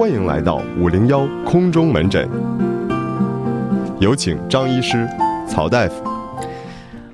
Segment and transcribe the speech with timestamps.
[0.00, 2.26] 欢迎来到五零幺空中门诊，
[4.00, 5.06] 有请张医师、
[5.46, 6.02] 曹大夫。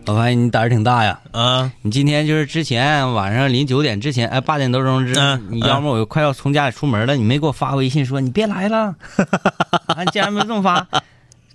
[0.06, 1.18] 我发现你胆儿挺大呀！
[1.32, 8.94] 啊，你今天就是之前晚上临九点之前，哎，八点多钟之，嗯你要么我快要从家里出门了，你没给我发微信说你别来了，
[9.88, 10.86] 啊，你竟然没这么发。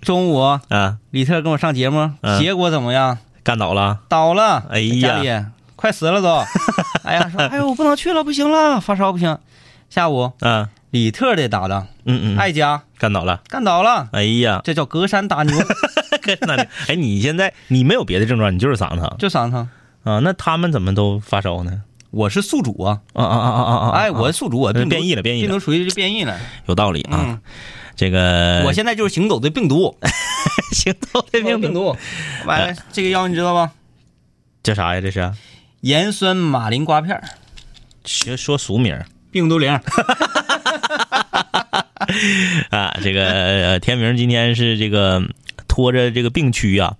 [0.02, 0.38] 中午
[0.68, 3.18] 啊，李特跟我上节目，嗯结果怎么样？
[3.42, 5.46] 干倒了，倒了，哎呀家里
[5.78, 6.44] 快死了都。
[7.08, 9.38] 哎呀，说哎呦我不能去了，不行了，发烧不行。
[9.90, 15.58] 下午啊，李特的搭档嗯嗯，艾佳干倒了，干倒了，哎呀，这叫隔山打牛，
[16.88, 19.70] 哎，你现在你没有别的症状，你就是嗓子疼就嗓子疼。
[20.04, 20.20] 啊？
[20.20, 21.82] 那他们怎么都发烧呢？
[22.12, 23.90] 我是宿主啊，啊啊啊啊啊啊！
[23.98, 26.38] 哎，我宿主，我病变异了变异了病毒属于是变异了。
[26.66, 27.42] 有道理啊嗯。
[27.96, 29.96] 这个我现在就是行走的病毒，
[30.74, 31.96] 行走的病病毒。
[32.46, 33.72] 完了，这个药你知道吗？
[34.62, 35.00] 叫啥呀？
[35.00, 35.32] 这是
[35.82, 37.24] 盐酸马林瓜片儿，
[38.04, 39.00] 学说俗名
[39.32, 39.80] 病毒灵。
[42.70, 42.96] 啊。
[43.04, 45.22] 这个天明今天是这个
[45.72, 46.94] 拖着这个病躯啊，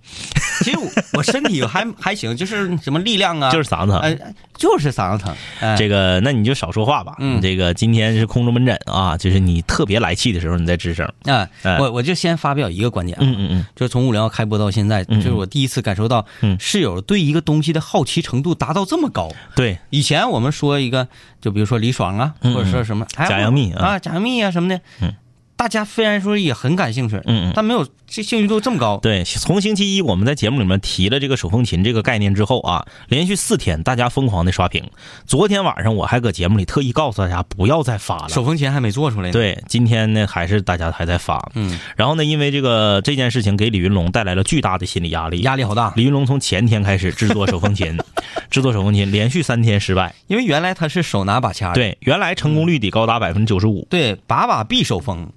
[0.64, 4.00] 其实我 我身体还还行，就是什么力量啊，就是嗓子疼。
[4.00, 4.16] 哎，
[4.56, 5.34] 就是嗓子疼。
[5.60, 7.14] 哎，这个，那你就少说话吧。
[7.18, 11.06] 嗯这个今天是空中门诊啊，就是你特别来气的时候，你再吱声。
[11.26, 19.30] 啊，哎我我就先发表一个观点啊，嗯嗯嗯，就是从五零幺开播到现在，嗯就是我第一次感受到嗯室友对一个东西的好奇程度达到这么高。
[19.54, 21.06] 对，以前我们说一个，
[21.42, 25.12] 就比如说李爽啊，嗯或者说什么哎假杨幂啊贾，杨幂啊什么的，嗯，
[25.56, 27.52] 大家虽然说也很感兴趣，嗯嗯。
[27.54, 28.98] 但没有这兴趣度这么高。
[28.98, 34.84] 对，从星期一我们在节目里面提了这个手风琴这个概念之后啊，连续四天大家疯狂的刷屏。
[35.24, 38.28] 昨天晚上我还搁节目里特意告诉大家不要再发了。
[38.28, 41.42] 手风琴还没做出来呢。，对，今天呢还是大家还在发。
[41.54, 45.40] 嗯，然后呢，因为这个这件事情给李云龙带来了巨大的心理压力。
[45.40, 47.96] 压力好大，李云龙从前天开始制作手风琴，
[48.50, 50.14] 制作手风琴连续三天失败。
[50.26, 55.32] 因为原来他是手拿把掐，对，原来成功率得高达百分之九十五，对，把把必手风。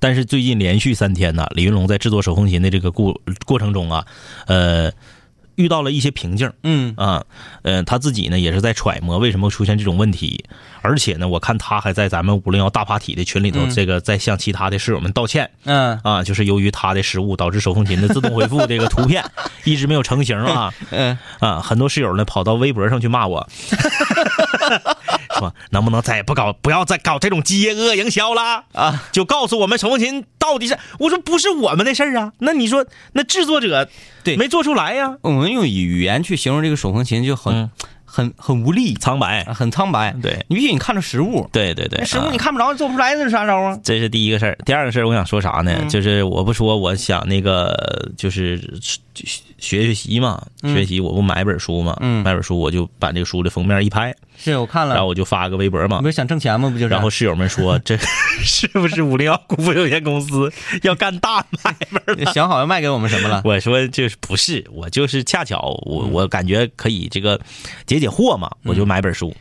[0.00, 4.04] 但是最近连续三天呢，李云龙在制作手风琴的这个过过程中啊，
[4.46, 4.90] 呃，
[5.56, 7.22] 遇到了一些瓶颈嗯，啊，
[7.62, 10.42] 呃，他自己呢也是在揣摩为什么出现这种问题，
[10.80, 13.70] 而且呢，我看他还在咱们五零幺大 party 的群里头，嗯。
[13.70, 16.00] 这个在向其他的室友们道歉嗯。
[16.02, 19.22] 啊，就是由于他的失误导致手风琴的自动回复这个图片
[19.64, 23.46] 一直没有成型啊嗯，啊，很多室友呢跑到微博上去骂我。
[25.40, 29.08] 说能不能再也不搞，不要再搞这种饥饿营销啦啊！
[29.12, 32.32] 就告诉我们手风琴到底是，我说不是我们的事儿啊。
[32.38, 33.88] 那你说那制作者
[34.22, 35.16] 对没做出来呀？
[35.22, 37.70] 我们用语言去形容这个手风琴就很、嗯
[38.12, 40.12] 很很无力，苍白，很苍白。
[40.20, 43.78] 对你必须你看着实物，对对对，那实物啊你看不着，做不出来，那是啥招啊？
[43.84, 44.58] 这是第一个事儿。
[44.66, 45.76] 第二个事儿，我想说啥呢？
[45.80, 48.58] 嗯就是我不说，我想那个就是
[49.14, 54.12] 学学习嘛，嗯学习我不买本书嘛，嗯买本书我就把这个书的封面一拍，
[54.42, 56.08] 是我看了，然后我就发个微博嘛你不。
[56.08, 56.68] 是想挣钱吗？
[56.70, 56.88] 不就是？
[56.88, 57.96] 然后室友们说：“这
[58.42, 60.52] 是不是五零幺股份有限公司
[60.82, 62.00] 要干大买卖？”
[62.32, 63.42] 想好要卖给我们什么了？
[63.44, 67.38] 我说就是不是，我就是恰巧我嗯我感觉可以这个
[67.86, 69.34] 解解惑嘛，我就买本书。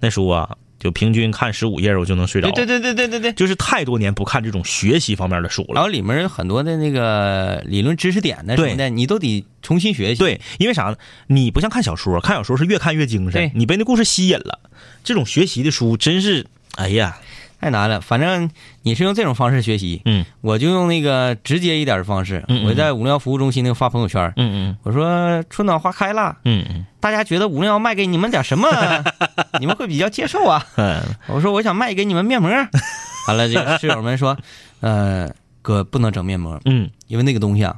[0.00, 2.50] 那书啊，就平均看十五页我就能睡着。
[2.52, 3.32] 对对对对对对对。
[3.32, 5.74] 就是太多年不看这种学习方面的书了。
[5.74, 10.96] 然后里面有很多的那个理论知识点的什么的，你都得重新学习。，对，因为啥呢？
[11.26, 14.60] 你不像看小说，看小说是越看越精神，你被那故事吸引了。
[15.02, 16.46] 这种学习的书真是，
[16.76, 17.18] 哎呀，
[17.60, 18.00] 太难了。
[18.00, 18.48] 反正
[18.82, 22.44] 你是用这种方式学习，嗯我就用那个直接一点的方式。
[22.48, 28.68] 嗯嗯我在五零幺服务中心那个发朋友圈，嗯我说春暖花开了，嗯嗯大家觉得五零幺卖给你们点什么，
[29.60, 30.64] 你们会比较接受啊？
[30.76, 32.50] 嗯我说我想卖给你们面膜。
[33.28, 34.36] 完了，这个室友们说，
[34.80, 35.30] 呃，
[35.60, 37.76] 哥不能整面膜，嗯，因为那个东西啊，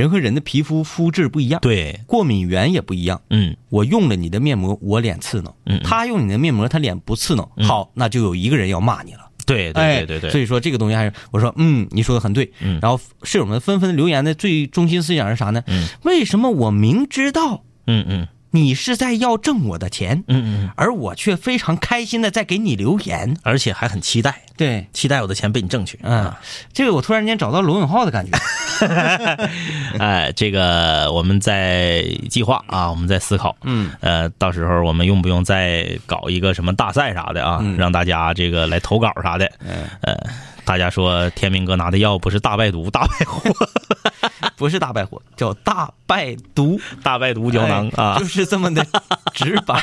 [0.00, 3.20] 人和人的皮肤肤质不一样，对，过敏源也不一样。
[3.28, 7.50] 嗯我用了你的面膜，我脸刺挠；嗯嗯他用你的面膜，他脸不刺挠。
[7.56, 9.20] 嗯好，那就有一个人要骂你了。
[9.46, 12.50] 对对对对，所以说这个东西还是我说，嗯，你说的很对。
[12.60, 15.62] 嗯然后室友们纷纷留言的最中心思想是啥呢？
[15.66, 23.36] 嗯为什么我明知道嗯嗯你是在要挣我的钱，嗯嗯，而我却非常开心的在给你留言？
[23.42, 25.98] 而且还很期待，对，期待我的钱被你挣去。
[26.02, 26.32] 嗯，
[26.72, 28.36] 这个我突然间找到罗永浩的感觉。
[29.98, 33.56] 哎，这个我们在计划啊，我们在思考。
[33.62, 39.50] 嗯，呃，到时候我们用不用再搞一个什么大赛啥的啊，嗯让大家这个来投稿啥的。
[39.60, 40.16] 嗯呃，
[40.70, 43.42] 大家说天明哥拿的药不是大败毒，大败火，
[44.54, 48.24] 不是大败火，叫大败毒大败毒胶囊啊哎就。
[48.24, 48.86] 是这么的
[49.34, 49.74] 直白。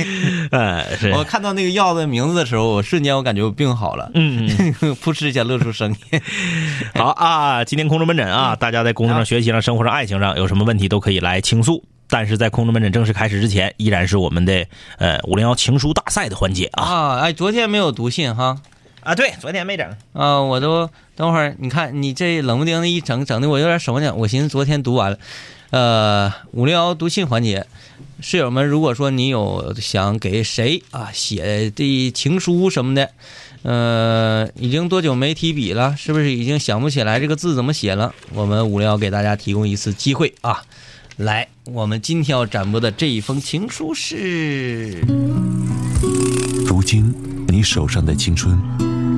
[0.50, 4.48] 哎，我看到那个药的名字的时候，我瞬间我感觉我病好了，嗯，
[4.80, 6.20] 嗯 噗嗤一下乐出声音。
[6.94, 11.84] 好啊，今天空中门诊啊，大家在工作上、学习上、生活上、爱情上有什么问题都可以来倾诉。
[12.08, 14.66] 但是在空中门诊正式开始之前，依然是我们的
[14.96, 16.82] 呃五零幺情书大赛的环节啊。
[16.82, 18.56] 啊，哎，昨天没有读信哈，
[19.00, 19.86] 啊，对，昨天没整。
[20.12, 24.16] 啊，我都等会儿，你看你这冷不丁的一整，整的我有点手痒。
[24.18, 25.18] 我寻思昨天读完了，
[25.70, 27.66] 呃，五零幺读信环节，
[28.20, 33.10] 室友们，如果说你有想给谁啊写的情书什么的，
[33.62, 35.96] 呃，已经多久没提笔了？
[35.96, 38.14] 是不是已经想不起来这个字怎么写了？
[38.34, 40.62] 我们五零幺给大家提供一次机会啊！
[41.16, 45.00] 来，我们今天要展播的这一封情书是。
[46.66, 47.14] 如今
[47.48, 48.58] 你手上的青春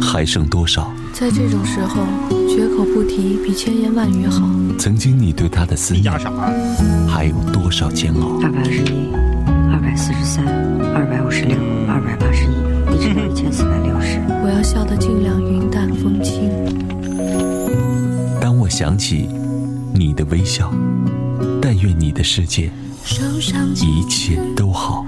[0.02, 0.92] 还剩多少？
[1.12, 2.02] 在这种时候，
[2.48, 4.42] 绝口不提比千言万语好。
[4.78, 6.12] 曾经你对他的思念
[7.08, 8.40] 还有多少煎熬？
[8.42, 9.12] 二百二十一，
[9.72, 10.44] 二百四十三，
[10.94, 11.56] 二百五十六，
[11.88, 14.20] 二百八十一，一直到一千四百六十。
[14.42, 16.50] 我要笑得尽量云淡风轻。
[18.40, 19.28] 当我想起
[19.94, 20.72] 你的微笑，
[21.60, 22.70] 但愿你的世界
[23.76, 25.06] 一切都好。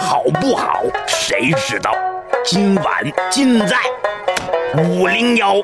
[0.00, 0.82] 好不好？
[1.06, 1.90] 谁知道？
[2.44, 3.78] 今晚尽在
[4.76, 5.54] 五零幺。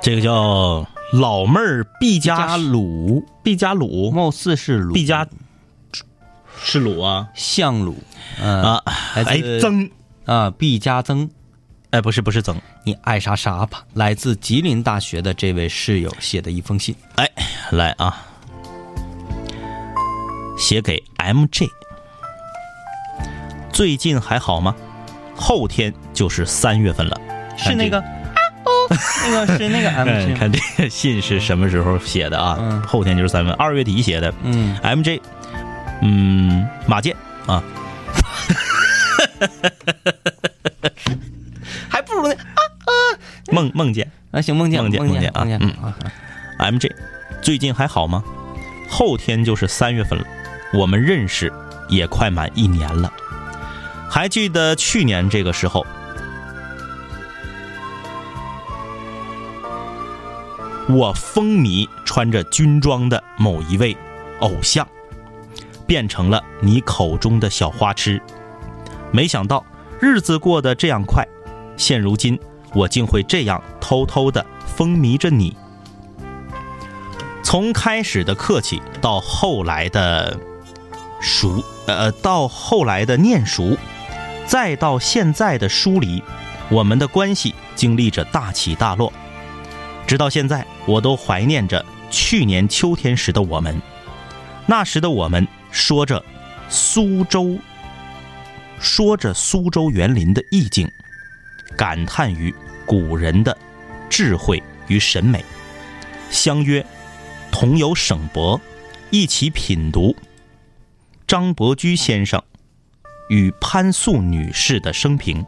[0.00, 5.28] 这个叫老妹儿毕加鲁，毕加鲁，貌似是鲁，毕加
[6.58, 7.28] 是鲁啊？
[7.34, 7.98] 相鲁，
[8.40, 8.82] 嗯啊，
[9.14, 9.90] 哎来自曾。
[10.24, 11.28] 啊，毕加曾，
[11.90, 13.84] 哎不是不是曾，你爱啥啥吧。
[13.92, 17.30] 来自吉林大学的这位室友写的一封信，哎
[17.70, 18.24] 来啊，
[20.56, 21.68] 写给 MJ。
[23.72, 24.74] 最近还好吗？
[25.36, 27.20] 后天就是三月份了，
[27.56, 27.98] 是那个。
[28.00, 28.04] 啊
[28.66, 28.72] 哦，
[29.30, 32.56] 那个是那个 M 嗯，G，看这个信是什么时候写的啊？
[32.58, 32.82] 嗯。
[32.82, 34.34] 后天就是三月，二月底写的。
[34.42, 35.20] 嗯，MJ，
[36.02, 37.14] 嗯，马健
[37.46, 37.62] 啊，
[41.88, 42.34] 还不如那
[43.52, 45.70] 梦梦见啊，行，梦见梦见梦梦见啊梦见嗯。
[45.84, 45.94] 啊
[46.58, 46.90] ，MJ，
[47.40, 48.24] 最近还好吗？
[48.88, 50.24] 后天就是三月份了，
[50.74, 51.52] 我们认识
[51.88, 53.12] 也快满一年了。
[54.10, 55.86] 还记得去年这个时候，
[60.88, 63.96] 我风靡穿着军装的某一位
[64.40, 64.86] 偶像，
[65.86, 68.22] 变成了你口中的小花痴。
[69.12, 69.64] 没想到
[70.00, 71.26] 日子过得这样快，
[71.76, 72.38] 现如今
[72.72, 75.56] 我竟会这样偷偷的风靡着你。
[77.42, 80.38] 从开始的客气到后来的
[81.20, 83.76] 熟，呃，到后来的念熟，
[84.46, 86.22] 再到现在的疏离，
[86.68, 89.12] 我们的关系经历着大起大落。
[90.06, 93.80] 直到现在，我都怀念着去年秋天时的我们。
[94.66, 96.24] 那时的我们说着
[96.68, 97.58] 苏州，
[98.78, 100.88] 说着苏州园林的意境，
[101.76, 102.54] 感叹于
[102.86, 103.56] 古人的
[104.08, 105.44] 智慧与审美，
[106.30, 106.84] 相约
[107.50, 108.60] 同游省博，
[109.10, 110.14] 一起品读
[111.26, 112.40] 张伯驹先生
[113.28, 115.44] 与潘素女士的生平，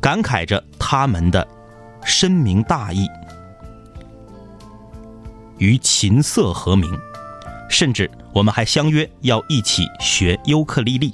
[0.00, 1.46] 感慨着他们的
[2.04, 3.06] 深明大义
[5.58, 6.90] 与琴瑟和鸣，
[7.68, 11.12] 甚至我们还相约要一起学尤克里里。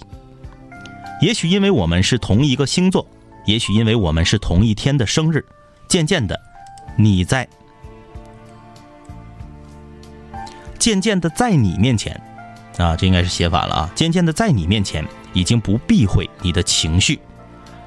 [1.21, 3.07] 也许因为我们是同一个星座，
[3.47, 5.45] 也许因为我们是同一天的生日，
[5.89, 6.41] 渐渐的，
[6.97, 7.49] 你在，
[10.79, 12.21] 渐渐的在你面前，
[12.79, 13.91] 啊，这应该是写反了啊。
[13.95, 17.19] 渐渐的在你面前，已经不避讳你的情绪，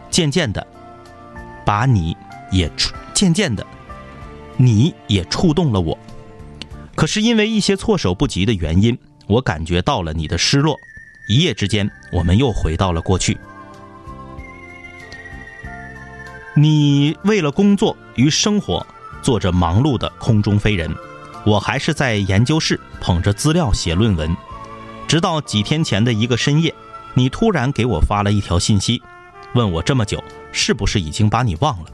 [0.09, 0.65] 渐渐的，
[1.65, 2.15] 把你
[2.51, 2.71] 也，
[3.13, 3.65] 渐渐的，
[4.57, 5.97] 你也触动了我。
[6.95, 10.75] 可是因为一些措手不及的原因，我感觉到了你的失落。
[11.27, 13.37] 一夜之间，我们又回到了过去。
[16.55, 18.85] 你为了工作与生活，
[19.21, 20.93] 做着忙碌的空中飞人，
[21.45, 24.35] 我还是在研究室捧着资料写论文。
[25.09, 26.71] 直到几天前的一个深夜，
[27.15, 29.01] 你突然给我发了一条信息，
[29.55, 31.85] 问我这么久是不是已经把你忘了。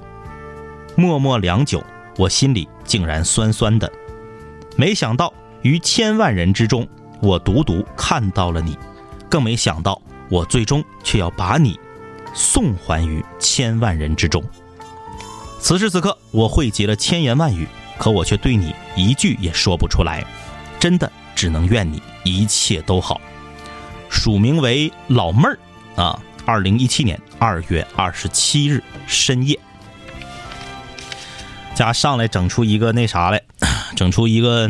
[0.97, 1.81] 默默良久，
[2.17, 3.89] 我心里竟然酸酸的。
[4.75, 6.85] 没想到于千万人之中，
[7.21, 8.77] 我独独看到了你，
[9.29, 11.79] 更没想到我最终却要把你
[12.33, 14.43] 送还于千万人之中。
[15.61, 17.65] 此时此刻，我汇集了千言万语，
[17.97, 20.21] 可我却对你一句也说不出来，
[20.81, 23.19] 真的只能愿你一切都好。
[24.09, 25.59] 署名为老妹儿
[25.95, 29.59] 啊，二零一七年二月二十七日深夜，
[31.75, 33.41] 家上来整出一个那啥来，
[33.95, 34.69] 整出一个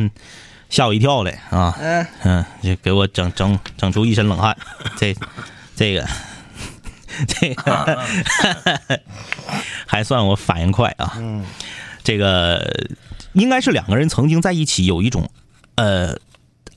[0.70, 1.78] 吓我一跳来啊！
[1.80, 4.58] 嗯嗯，就给我整整整出一身冷汗。
[4.98, 5.16] 这
[5.76, 6.08] 这个
[7.28, 8.04] 这个
[9.86, 11.14] 还算我反应快啊。
[11.18, 11.46] 嗯，
[12.04, 12.88] 这个
[13.34, 15.30] 应该是两个人曾经在一起有一种
[15.76, 16.18] 呃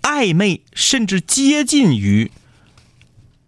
[0.09, 2.31] 暧昧，甚至接近于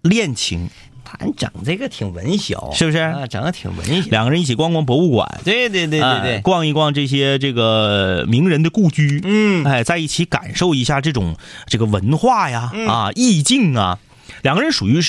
[0.02, 0.69] 恋情。
[1.02, 2.99] 他整这个挺文小，是不是？
[2.99, 4.11] 啊，整的挺文小。
[4.11, 9.64] 两个人一起逛逛博物馆，对对对对哎对，逛一逛这些这个名人的故居，嗯。
[9.64, 11.35] 哎，在一起感受一下这种
[11.67, 12.87] 这个文化呀，嗯。
[12.87, 13.99] 啊，意境啊，
[14.43, 15.00] 两个人属于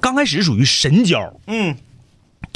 [0.00, 1.74] 刚开始属于神交，嗯，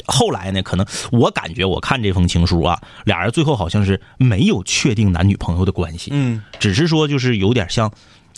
[0.05, 7.91] 后来呢，可能我感觉我看这封情书啊，俩人最后好像是没有确定男女朋友的关系，嗯，只是说就是有点像，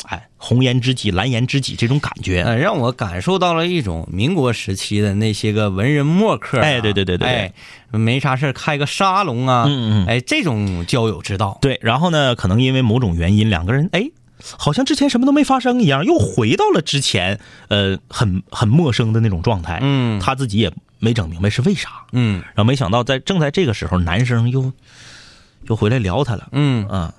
[0.08, 2.42] 哎，红颜知己、蓝颜知己这种感觉。
[2.44, 7.54] 呃，让我感受到了一种民国时期的那些个文人墨客、啊，哎对对对对对哎，
[7.92, 14.10] 没啥事儿开个沙龙啊，嗯嗯嗯哎，这种交友之道，对，然后呢，可能因为某种原因，两个人哎，
[14.58, 19.80] 好像之前什么都没发生一样，又回到了之前呃很很陌生的那种状态。
[19.82, 24.72] 嗯他自己也没整明白是为啥，嗯然后没想到在正在这个时候，男生又
[25.68, 26.48] 又回来聊他了。
[26.52, 27.14] 嗯，啊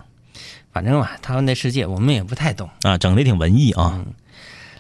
[0.76, 2.68] 反正吧，他们的世界我们也不太懂。
[2.82, 4.04] 啊，整的挺文艺啊。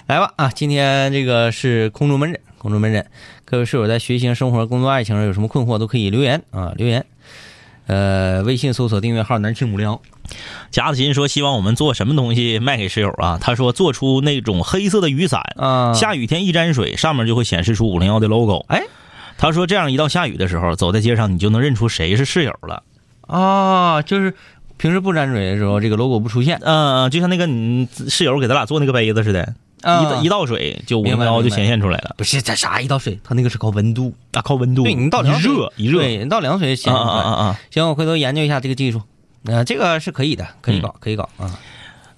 [0.06, 3.06] 来吧啊，今天这个是空中门诊，空中门诊，
[3.46, 7.06] 各位室友在学习、生活、工作、爱情上有什么困惑，都可以留言啊，留言。
[7.86, 10.02] 呃，微信搜索订阅号“南青无聊
[10.70, 18.66] 贾子欣说：“希望我们做什么东西卖给室友啊？”他说：“做出那种黑色的雨伞，”啊，下雨天一沾水，上面就会显示出五零幺的 logo。
[18.68, 18.82] 哎，
[19.38, 22.82] 他说这样一到下雨的时候，走在街上你就能认出谁是室友了。
[23.22, 24.34] 啊，就是
[24.78, 32.14] 平时不沾水的时候，这个 logo 不出现，嗯、就像那个你室友给咱俩做那个杯子似的，啊一倒一倒水就五零幺就显现出来了。
[32.18, 37.22] 不是这啥一倒水，它那个是靠温度，啊，靠温度，对你倒一凉水热一热，对，你倒凉水显啊现出来。
[37.22, 37.60] 啊啊啊！
[37.70, 39.00] 行，我回头研究一下这个技术，
[39.44, 41.58] 呃，这个是可以的，可以嗯搞，可以搞啊。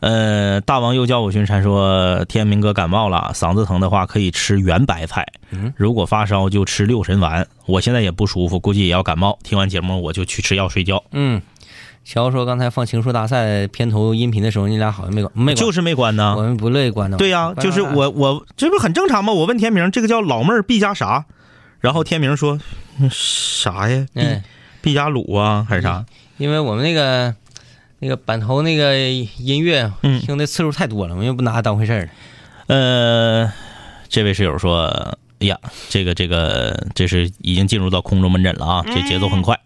[0.01, 7.45] 呃，大王又叫我巡山说，天明哥感冒了，嗓子疼的话可以吃圆白菜，嗯如果发烧就吃六神丸。
[7.67, 9.37] 我现在也不舒服，估计也要感冒。
[9.43, 11.43] 听完节目我就去吃药睡觉，嗯，
[12.09, 16.41] 乔说刚才放情书大赛片头音频的时候，你俩好像没关，没关，就是没关呢我。
[16.41, 17.19] 们不乐意关呢。
[17.19, 19.35] 对呀、就是我我这不很正常吗？
[19.35, 21.27] 我问天明，这个叫老妹儿毕加啥？
[21.81, 22.59] 然后天明说
[22.99, 24.07] 嗯啥呀？
[24.15, 24.43] 毕嗯，
[24.81, 26.07] 毕加鲁啊还是啥？
[26.39, 27.35] 因为我们那个
[27.99, 32.09] 那个版头那个音乐嗯听的次数太多了，我们又不拿它当回事儿。
[32.69, 33.53] 呃，
[34.09, 34.87] 这位室友说，
[35.41, 35.59] 哎呀，
[35.91, 39.61] 这个这个这是已经进入到空中门诊了啊，这节奏很快。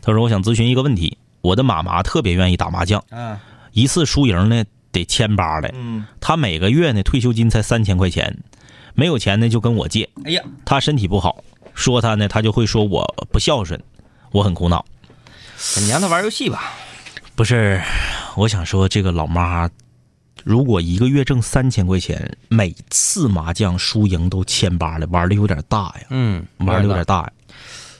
[0.00, 3.38] 他说，我想咨询一个问题，我的妈妈特别愿意打麻将，嗯，
[3.72, 8.34] 一次输赢呢得千八的，嗯，她每个月呢退休金才三千块钱，
[8.94, 13.78] 没有钱呢就跟我借，哎呀，她身体不好，说她呢，她就会说我不孝顺，
[14.32, 14.82] 我很苦恼。
[15.76, 16.72] 你让她玩游戏吧。
[17.34, 17.78] 不是，
[18.36, 19.68] 我想说这个老妈，
[20.44, 27.32] 如果一个月挣三千块钱，每次麻将输赢都千八的，玩的有点大呀，嗯，玩的有点大呀。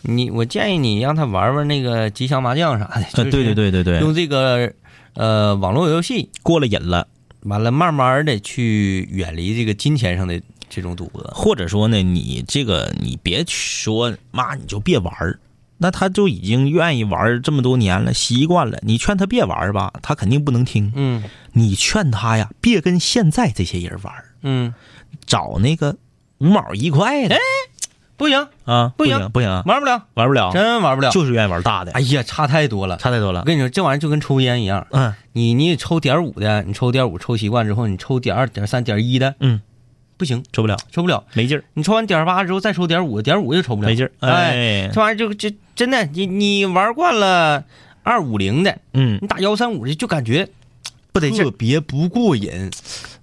[0.04, 3.06] 你我建议你让他玩玩那个吉祥麻将啥的。
[3.14, 4.72] 呃，就是对对对对对，用这个
[5.14, 7.08] 呃网络游戏，过了瘾了，
[7.42, 11.22] 完了慢慢的去远离这个金钱上的这种赌博。
[11.34, 15.40] 或者说呢，你这个你别说妈，你就别玩儿
[15.76, 18.78] 那他就已经愿意玩这么多年了，习惯了。
[18.82, 20.92] 你劝他别玩吧，他肯定不能听。
[20.94, 24.72] 嗯你劝他呀，别跟现在这些人玩嗯，
[25.26, 25.96] 找那个
[26.38, 27.36] 五毛一块的
[28.16, 29.30] 不行，啊，不行行。
[29.30, 31.10] 不行啊，玩不了，玩不了，真玩不了。
[31.10, 32.96] 就是愿意玩大的，哎呀，差太多了。
[32.98, 33.40] 差太多了。
[33.40, 33.44] 我。
[33.44, 35.12] 跟你说，这玩意儿就跟抽烟一样，嗯。
[35.32, 39.60] 你你抽点五的，你抽点五抽习惯之后，你抽点二、点三、点一的嗯，
[40.16, 41.24] 不行，抽不了，抽不了。
[41.32, 44.12] 没劲儿，你抽完点八之后再抽点五，点五又抽不了，没劲儿。
[44.20, 44.30] 哎，
[44.84, 47.64] 哎，这玩意儿就就真的，你你玩惯了
[48.04, 50.48] 二五零的，嗯，你打幺三五的就感觉
[51.10, 51.44] 不得劲儿。
[51.44, 52.70] 特别不过瘾，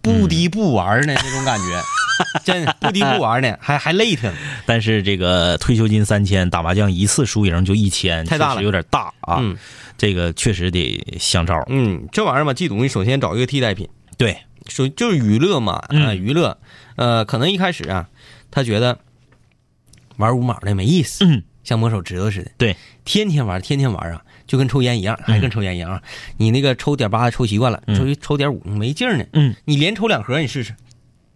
[0.02, 1.82] 不低不玩呢那种感觉，
[2.44, 4.32] 真不敌不玩呢，还还累挺。
[4.66, 8.64] 但是这个退休金三千，打麻将一次输赢就一千，太大了。
[8.64, 9.38] 有点大啊。
[9.40, 9.58] 嗯。
[9.98, 11.64] 这个确实得想招。
[11.68, 14.36] 嗯，这玩意儿吧，季赌你首先找一个替代品，对，
[14.68, 16.18] 首就是娱乐嘛，啊、嗯。
[16.18, 16.58] 娱乐，
[16.96, 18.10] 呃，可能一开始啊，
[18.50, 18.98] 他觉得
[20.18, 26.02] 玩五毛的没意思，嗯，像摸手指头似的，对，天天玩，天天玩啊，就跟抽烟一样，还跟抽烟一样啊。
[26.36, 29.24] 你那个抽点八抽习惯了，嗯抽一抽点五没劲儿呢。
[29.32, 30.76] 嗯，你连抽两盒你试试，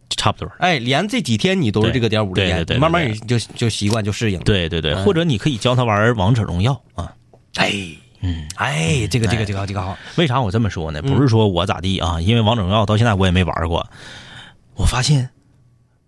[0.10, 0.51] 差不多。
[0.60, 7.15] 哎，连这几天你都是这个点五的烟，对对对对慢慢你就就习惯就适应了。，对对对，嗯或者你可以教他玩王者荣耀啊。
[7.53, 7.72] 哎，
[8.19, 11.00] 嗯，哎，这个这个哎这个这个好，为啥我这么说呢？
[11.01, 13.89] 嗯不是说我咋地啊，因为王者荣耀到现在我也没玩过。
[14.75, 15.29] 我发现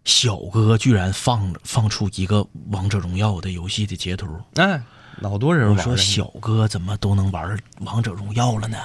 [0.03, 4.81] 小哥居然放放出一个王者荣耀的游戏的截图，哎，
[5.19, 5.83] 老多人我玩了。
[5.83, 8.77] 说小哥怎么都能玩王者荣耀了呢？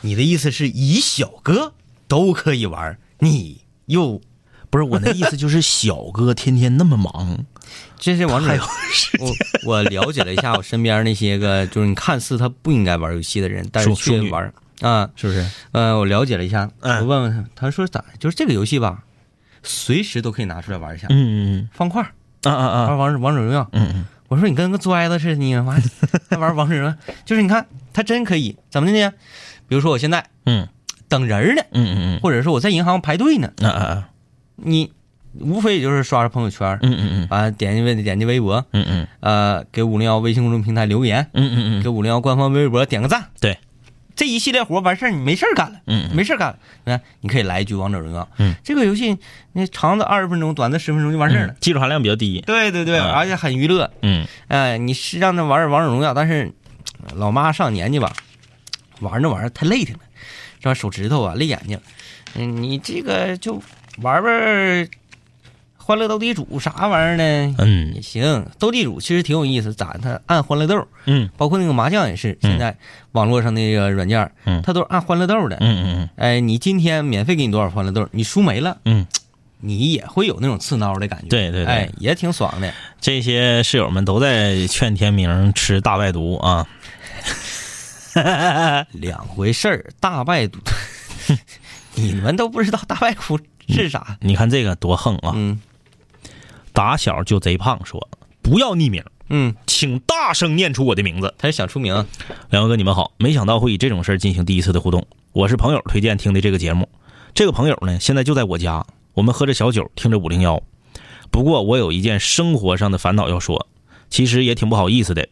[0.00, 1.72] 你的意思是以小哥
[2.08, 4.20] 都可以玩，你又
[4.70, 7.44] 不是我的意思，就是小哥天天那么忙，
[7.98, 8.62] 这些王者还有
[9.20, 9.34] 我
[9.64, 15.08] 我了解了一下我身边那些个，就是你看似他不应该玩游戏的人，但是淑淑女却玩啊。
[15.14, 15.46] 是不是？
[15.72, 18.04] 呃，我了解了一下，嗯我问问他，他说咋？
[18.18, 19.04] 就是这个游戏吧，
[19.62, 21.06] 随时都可以拿出来玩一下。
[21.10, 22.12] 嗯嗯嗯方块儿
[22.42, 25.76] 嗯啊啊啊，玩王王者荣耀，嗯嗯我说你跟个拽子似的，你妈
[26.30, 26.96] 还玩王者荣耀，
[27.26, 28.56] 就是你看他真可以。
[28.70, 29.12] 怎么的呢？
[29.68, 30.66] 比如说我现在嗯。
[31.06, 32.20] 等人呢，嗯嗯嗯。
[32.22, 34.08] 或者说我在银行排队呢，嗯啊啊啊，
[34.56, 34.90] 你
[35.38, 37.26] 无非也就是刷刷朋友圈，嗯嗯嗯。
[37.28, 39.06] 完了点击微点击微博，嗯嗯。
[39.20, 43.58] 呃，给五零幺微信公众平台留言，嗯嗯嗯，给五零幺官方微博点个赞，对，
[44.14, 45.80] 这一系列活完事儿，你没事儿干了，
[46.14, 49.16] 没事儿干了，你看你可以来一局王者荣耀，嗯，这个游戏
[49.52, 51.54] 那长的二十分钟，短的十分钟就完事儿了。
[51.60, 52.40] 技术含量比较低。
[52.46, 53.90] 对对对，嗯而且很娱乐。
[54.02, 56.52] 嗯哎，你是让他玩儿王者荣耀，但是
[57.08, 58.12] 呃老妈上年纪吧，
[59.00, 60.00] 玩那玩意儿太累挺了，
[60.60, 60.74] 是吧？
[60.74, 61.80] 手指头啊累眼睛。
[62.34, 63.62] 嗯，你这个就
[63.98, 64.88] 玩玩儿
[65.92, 67.54] 欢乐斗地主啥玩意儿呢？
[67.58, 72.74] 嗯也行，斗地主其实挺有意思，咋它按欢乐豆，嗯包括那个麻将也是，现在
[73.10, 75.58] 网络上那个软件儿，嗯它都是按欢乐豆的。
[75.60, 79.06] 嗯嗯哎，你今天免费给你多少欢乐豆，你输没了，嗯，
[79.60, 81.28] 你也会有那种刺挠的感觉。
[81.28, 82.72] 对对对哎，也挺爽的。
[82.98, 86.66] 这些室友们都在劝天明吃大败毒啊。
[88.92, 90.58] 两回事儿，大败毒，
[91.96, 94.16] 你们都不知道大败毒是啥？
[94.22, 95.32] 你看这个多横啊！
[95.34, 95.60] 嗯
[96.72, 98.08] 打小就贼胖，说
[98.42, 101.32] 不要匿名，嗯，请大声念出我的名字。
[101.38, 102.06] 他是想出名。
[102.50, 103.12] 两位哥，你们好！
[103.18, 105.06] 没想到会以这种事儿进行第一次的互动。
[105.32, 106.88] 我是朋友推荐听的这个节目，
[107.34, 110.62] 这个朋友呢，现在就在我家，我们喝着小酒，听着五零幺。
[111.30, 113.66] 不过我有一件生活上的烦恼要说，
[114.10, 115.26] 其实也挺不好意思的，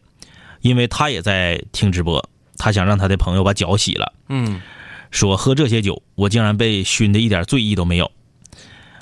[0.61, 4.59] 因为他也在听直播，他想让他的朋友把脚洗了，嗯，
[5.11, 8.09] 说喝这些酒，我竟然被熏的一点醉意都没有，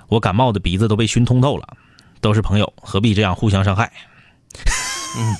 [0.09, 1.77] 我感冒的鼻子都被熏通透了。
[2.21, 3.91] 都是朋友，何必这样互相伤害？
[5.17, 5.35] 嗯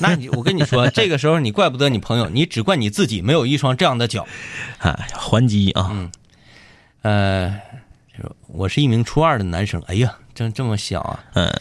[0.00, 4.24] 那你我跟你说， 这个时候你怪不得你朋友，你只怪你自己没有一双这样的脚。
[4.78, 5.88] 哎， 还击啊！
[5.92, 6.10] 嗯
[7.02, 7.60] 呃，
[8.46, 11.24] 我是一名初二的男生，哎呀，真这么小啊？
[11.34, 11.52] 嗯，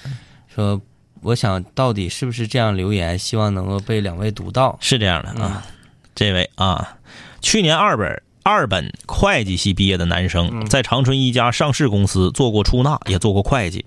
[0.53, 0.79] 说
[1.21, 4.77] 我想到底是不是这样留言，希望能够被两位读到。
[4.81, 5.65] 是这样的啊，
[6.13, 6.97] 这位啊，
[7.41, 13.83] 去年二本二本会计系毕业的男生，在长春一家上市公司做过出纳，也做过会计，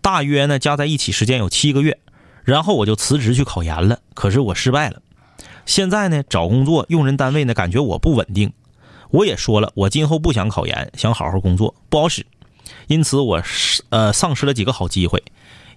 [0.00, 1.98] 大约呢加在一起时间有七个月，
[2.44, 5.02] 然后我就辞职去考研了，可是我失败了。
[5.66, 8.52] 现在呢找工作，用人单位呢感觉我不稳定，
[9.10, 12.24] 我也说了，我今后不想考研，想好好工作，不好使，
[12.86, 15.22] 因此我失呃丧失了几个好机会。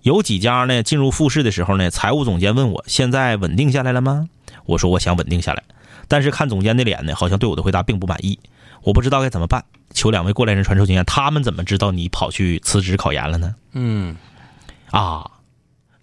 [0.04, 4.30] 有几家呢进入复试的时候呢，财务总监问我现在稳定下来了吗？
[4.66, 5.64] 我说我想稳定下来，
[6.08, 8.40] 但是看总监的脸呢，好像对我的回答并不满意，
[8.84, 9.64] 我不知道该怎么办，
[9.94, 13.56] 求两位过来人传授经验，他们怎么知道你跑去辞职考研了呢？
[13.74, 14.16] 嗯
[14.90, 15.30] 啊，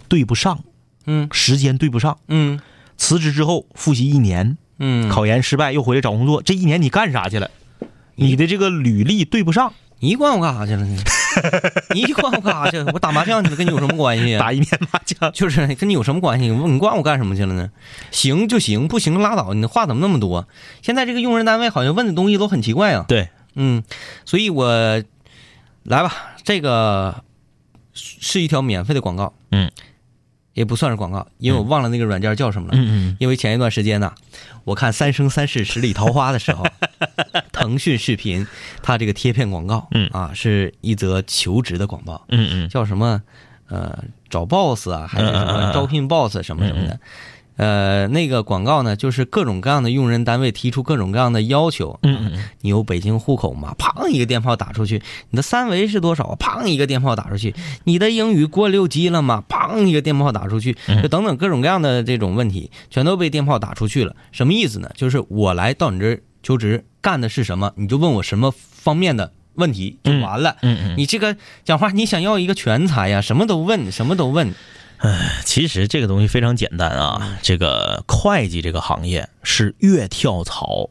[0.09, 0.64] 对不上，
[1.07, 2.61] 嗯时间对不上，嗯
[2.97, 7.51] 辞职之后复习一年，嗯，考研失败又回来找工作，这一年你干啥去了？
[8.14, 11.03] 你的这个履历对不上，你管我干啥去了呢？
[11.95, 12.91] 你管我干啥去了？
[12.93, 15.31] 我打麻将去了，跟你有什么关系、 打一面麻将。
[15.33, 16.49] 就是跟你有什么关系？
[16.49, 17.71] 你管我干什么去了呢？
[18.11, 19.55] 行就行，不行拉倒。
[19.55, 20.47] 你的话怎么那么多？
[20.83, 23.05] 现在这个用人单位好像问的东西都很奇怪啊。
[23.09, 23.83] 对，嗯，
[24.25, 24.67] 所以我
[25.85, 26.12] 来吧，
[26.45, 27.23] 这个
[27.95, 29.71] 是一条免费的广告，嗯，
[30.59, 32.75] 也不算是广告，因为我忘了那个软件叫什么了。
[32.77, 34.12] 嗯嗯因为前一段时间呢，
[34.64, 36.66] 我看《三生三世十里桃花》的时候，
[37.53, 38.44] 腾讯视频
[38.83, 40.09] 它这个贴片广告，嗯。
[40.12, 42.68] 啊，是一则求职的广告，嗯嗯。
[42.68, 43.23] 叫什么
[43.68, 46.99] 呃找 boss 啊，还是什么招聘 boss 什么什么的。
[47.59, 51.99] 呃，那个广告呢，就是各种各样的用人单位提出各种各样的要求。
[52.05, 53.75] 嗯嗯你有北京户口吗？
[53.77, 55.03] 砰一个电炮打出去。
[55.31, 56.37] 你的三围是多少？
[56.38, 57.55] 砰一个电炮打出去。
[57.83, 59.42] 你的英语过六级了吗？
[59.49, 60.77] 砰一个电炮打出去。
[60.87, 64.14] 嗯就等等各种各样的这种问题，全都被电炮打出去了。
[64.31, 64.88] 什么意思呢？
[64.94, 67.73] 就是我来到你这儿求职，干的是什么？
[67.75, 70.57] 你就问我什么方面的问题就完了。
[70.62, 70.94] 嗯嗯。
[70.97, 74.55] 你这个讲话，你想要一个全才呀，什么都问，什么都问。
[75.45, 80.91] 其实这个东西非常简单啊，这个会计这个行业是越跳槽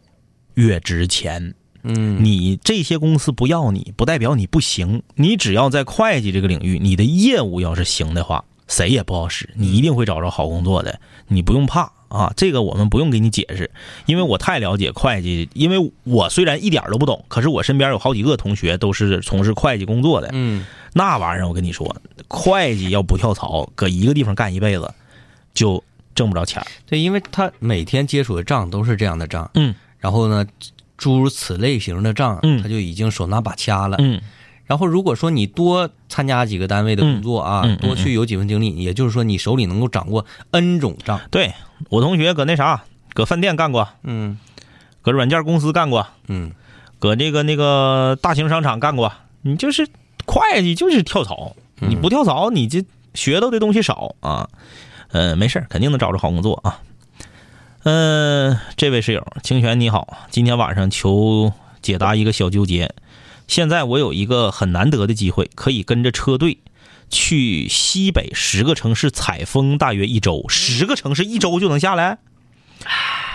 [0.55, 1.53] 越值钱。
[1.83, 5.03] 嗯，你这些公司不要你，不代表你不行。
[5.15, 10.99] 你只要在会计这个领域，你的业务要是行的话，谁也不好使，你一定会找着好工作的。
[11.27, 13.69] 你不用怕啊，这个我们不用给你解释，
[14.05, 15.49] 因为我太了解会计。
[15.53, 20.29] 因为我虽然一点都不懂，可是我身边有好几个同学都是从事会计工作的。
[20.31, 21.95] 嗯，那玩意儿，我跟你说，
[22.27, 24.93] 会计要不跳槽，搁一个地方干一辈子，
[25.53, 25.83] 就
[26.15, 26.67] 挣不着钱儿。
[26.85, 30.45] 对，因为他每天接触的账都是这样的账，嗯然后呢，
[30.97, 33.97] 诸如此类型的账，嗯他就已经手拿把掐了。
[33.99, 34.21] 嗯
[34.67, 41.19] 然后如果说你多参加几个单位的工作啊，嗯嗯嗯多去有几份经历，也就是说你手里能够掌握 N 种账。
[41.31, 41.53] 对
[41.89, 44.37] 我同学搁那啥，搁饭店干过，嗯
[45.01, 46.51] 搁软件公司干过，嗯
[46.99, 49.11] 搁这个那个大型商场干过。
[49.41, 49.87] 你就是
[50.25, 54.49] 会计就是跳槽，你不跳槽，你这学到的东西少啊。
[55.13, 56.81] 呃，没事儿肯定能找着好工作啊。
[57.83, 62.93] 嗯、这位室友清泉你好，今天晚上求解答一个小纠结。
[63.47, 66.59] 现在我有一个很难得的机会，可以跟着车队
[67.09, 70.45] 去西北十个城市采风，大约一周。
[70.49, 72.19] 十个城市一周就能下来？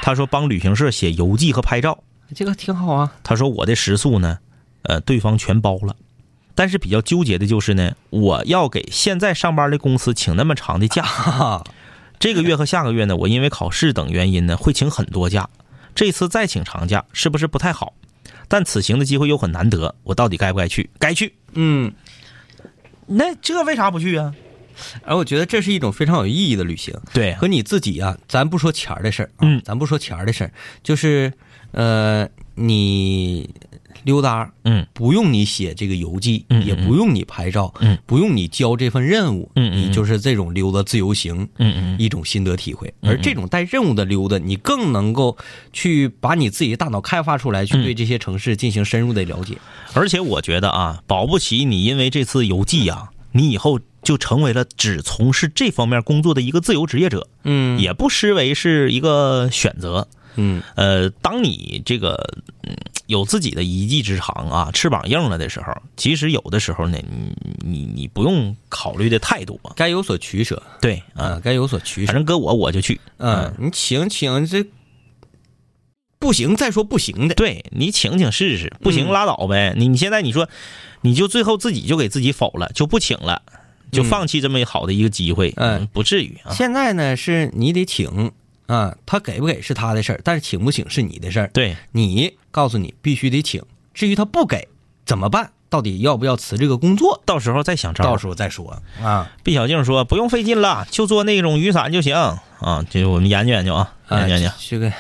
[0.03, 2.05] 他说帮旅行社写游记和拍照。
[2.35, 3.13] 这个挺好啊。
[3.23, 4.39] 他说我的食宿呢，
[4.83, 5.97] 呃，对方全包了。
[6.55, 11.65] 但是比较纠结的就是呢，我要给现在上班的公司请那么长的假，哈，
[12.21, 15.49] 这个月和下个月呢，我因为考试等原因呢，会请很多假。
[15.95, 17.95] 这次再请长假是不是不太好？
[18.53, 20.91] 但此行的机会又很难得，我到底该不该去？
[20.99, 21.35] 该去。
[21.55, 21.91] 嗯，
[23.07, 24.35] 那这为啥不去啊？
[25.05, 26.95] 而我觉得这是一种非常有意义的旅行。
[27.15, 31.33] 对和你自己啊，咱不说钱儿的事儿啊，嗯咱不说钱儿的事儿，就是
[31.71, 33.49] 呃，你
[34.05, 41.97] 溜达，嗯，不用你写这个游记，嗯嗯也不用你拍照，嗯，不用你交这份任务，嗯你就是这种溜达自由行，嗯嗯。
[41.99, 42.93] 一种心得体会。
[43.03, 43.11] 嗯。
[43.11, 45.37] 而这种带任务的溜达，你更能够
[45.73, 47.83] 去把你自己的大脑开发出来，去嗯。
[47.85, 49.59] 对这些城市进行深入的了解。
[49.95, 57.79] 而且我觉得啊，保不齐你因为这次游记啊，你以后就成为了只从事这方面工作的一个自由职业者，嗯。
[57.79, 60.09] 也不失为是一个选择。
[60.37, 62.15] 嗯呃，当你这个
[62.63, 69.59] 嗯有自己的一技之长啊，翅膀硬了的时候，其实有的时候呢，你你你不用考虑的太多。
[69.77, 72.07] 该有所取舍对啊，啊，该有所取舍。
[72.07, 73.01] 反正搁我我就去。
[73.19, 74.65] 嗯，你请请这
[76.19, 77.35] 不行，再说不行的。
[77.35, 79.75] 对你请请试试，不行嗯拉倒呗。
[79.77, 80.49] 你你现在你说，
[81.01, 83.43] 你就最后自己就给自己否了，就不请了，
[83.91, 86.55] 就嗯放弃这么好的一个机会，嗯不至于啊。
[86.55, 88.31] 现在呢，是你得请
[88.73, 91.51] 啊，他给不给是他的事儿，但是请不请是你的事儿。
[91.53, 94.69] 对，你告诉你必须得请，至于他不给
[95.05, 95.51] 怎么办？
[95.69, 97.23] 到底要不要辞这个工作？
[97.25, 98.05] 到时候再想招。
[98.05, 99.31] 到时候再说啊。
[99.43, 102.85] 毕小静说不用费劲了，就做那种雨伞就行啊。
[102.91, 104.49] 这我们研究研究啊，研究研究。
[104.49, 104.93] 啊这个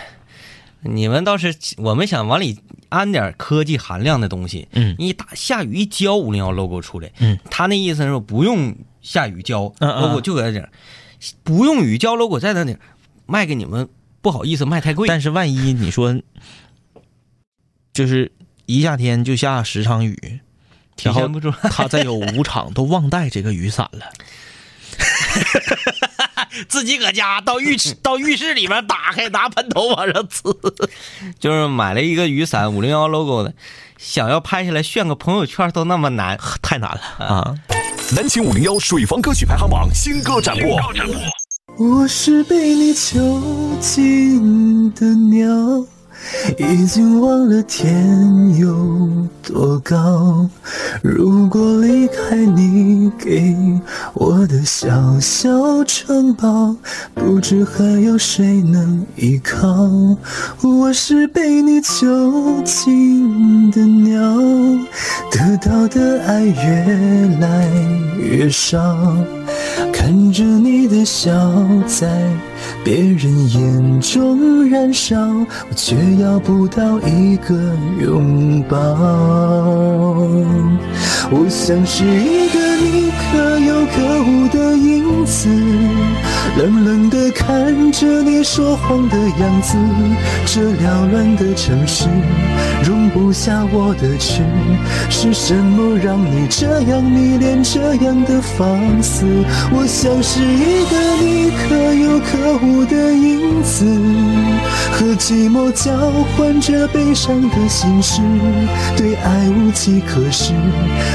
[0.84, 2.58] 你们倒是，我们想往里
[2.88, 4.66] 安点科技含量的东西。
[4.72, 10.68] 嗯一打下雨一浇五零幺 logo 出来，嗯，他那意思是说不用下雨浇 logo 就搁那顶儿，
[11.44, 12.80] 不用雨浇 logo 在那顶儿，
[13.32, 13.88] 卖给你们
[14.20, 15.08] 不好意思卖太贵。
[15.08, 16.20] 但是万一你说，
[17.94, 18.30] 就是
[18.66, 20.40] 一夏天就下十场雨，
[20.96, 21.56] 体然后现不出来。
[21.72, 24.04] 他再有五场都忘带这个雨伞了，
[26.68, 30.54] 自己搁家到浴室 到浴室里面打开，拿喷头往上呲。
[31.40, 33.54] 就是买了一个雨伞五零幺 logo 的，
[33.96, 36.38] 想要拍下来炫个朋友圈都那么难。
[36.60, 37.54] 太难了啊！
[38.14, 40.78] 南秦五零幺水房歌曲排行榜新歌展播。
[41.78, 43.18] 我是被你囚
[43.80, 45.48] 禁的鸟，
[46.58, 49.08] 已经忘了天有
[49.42, 50.48] 多高。
[51.02, 53.56] 如果离开你给
[54.14, 55.50] 我的小小
[55.84, 56.74] 城堡，
[57.14, 59.68] 不知还有谁能依靠。
[60.62, 64.20] 我是被你囚禁的鸟，
[65.30, 67.68] 得到的爱越来
[68.18, 68.96] 越少。
[69.92, 71.30] 看着你的笑
[71.86, 72.08] 在
[72.84, 77.54] 别人眼中燃烧，我却要不到一个
[78.00, 78.76] 拥抱。
[81.30, 85.48] 我像是一个你可有可无的影子，
[86.58, 89.78] 冷冷地看着你说谎的样子。
[90.44, 92.08] 这缭乱的城市
[92.84, 94.42] 容不下我的痴，
[95.10, 99.26] 是什么让你这样迷恋，这样的放肆？
[99.70, 103.84] 我像是一个你可有可无的影子，
[104.92, 105.92] 和寂寞交
[106.36, 108.22] 换着悲伤的心事，
[108.96, 110.52] 对爱无计可施，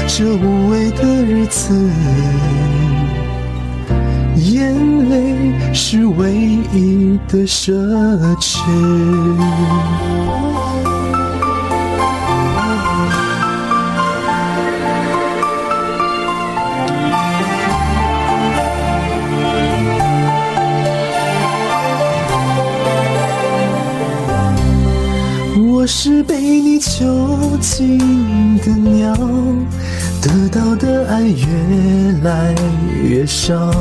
[0.06, 1.74] 这无味的日子。
[4.36, 4.72] 眼
[5.10, 6.32] 泪是唯
[6.72, 7.72] 一的奢
[8.38, 8.60] 侈。
[26.00, 27.04] 是被你囚
[27.60, 27.98] 禁
[28.58, 29.12] 的鸟，
[30.22, 31.44] 得到的爱越
[32.22, 32.54] 来
[33.02, 33.72] 越少。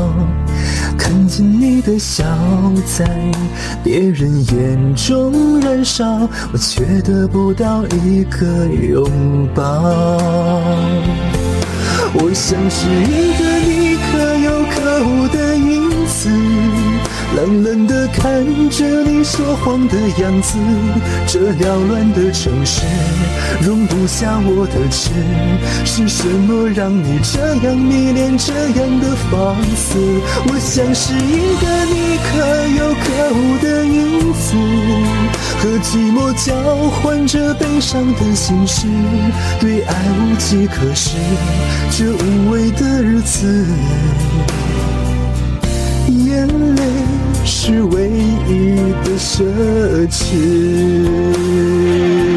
[0.97, 2.25] 看见你的笑
[2.88, 3.06] 在
[3.84, 9.08] 别人眼中燃烧，我却得不到一个拥
[9.53, 9.63] 抱。
[12.15, 16.32] 我像是一个你可有可无的影子，
[17.36, 20.58] 冷冷地看着你说谎的样子。
[21.28, 22.82] 这缭乱的城市
[23.62, 25.12] 容不下我的痴，
[25.86, 30.00] 是什么让你这样迷恋这样的放肆？
[30.48, 32.28] 我像是一个你可
[32.80, 34.56] 有可无的影子，
[35.60, 36.54] 和寂寞交
[37.02, 38.88] 换着悲伤的心事，
[39.60, 41.18] 对爱无计可施，
[41.92, 43.66] 这无味的日子。
[47.50, 49.42] 是唯一的奢
[50.10, 52.37] 侈。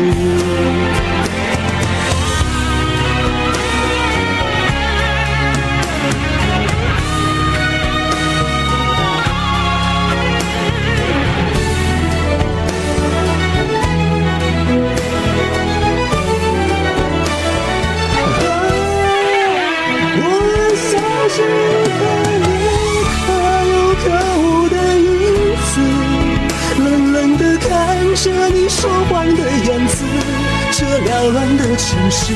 [31.29, 32.33] 乱的城市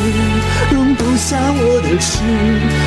[0.70, 2.22] 容不下我的痴，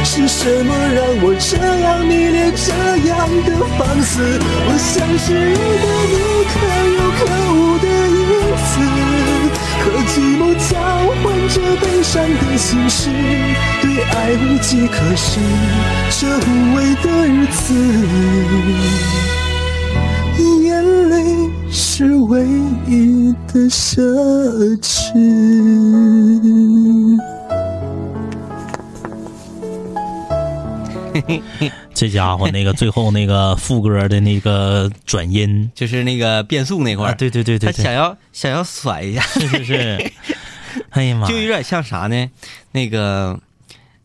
[0.03, 2.71] 是什么让我这样迷恋这
[3.07, 4.39] 样的放肆？
[4.67, 6.15] 我像是一个你
[6.53, 6.55] 可
[6.97, 7.19] 有可
[7.53, 8.19] 无的影
[8.67, 8.71] 子，
[9.83, 10.71] 和寂寞交
[11.23, 13.09] 换着悲伤的心事，
[13.81, 15.39] 对爱无计可施，
[16.19, 17.73] 这无味的日子，
[21.97, 22.45] 是唯
[22.85, 23.99] 一的奢
[24.83, 25.17] 侈。
[31.95, 40.11] 这家伙那个最后那个副歌的那个转音， 就是那个变速那块儿、啊，对对对对他想，要想要甩一下，是是是，
[40.93, 42.29] 哎呀妈就，有点像啥呢？
[42.73, 43.39] 那个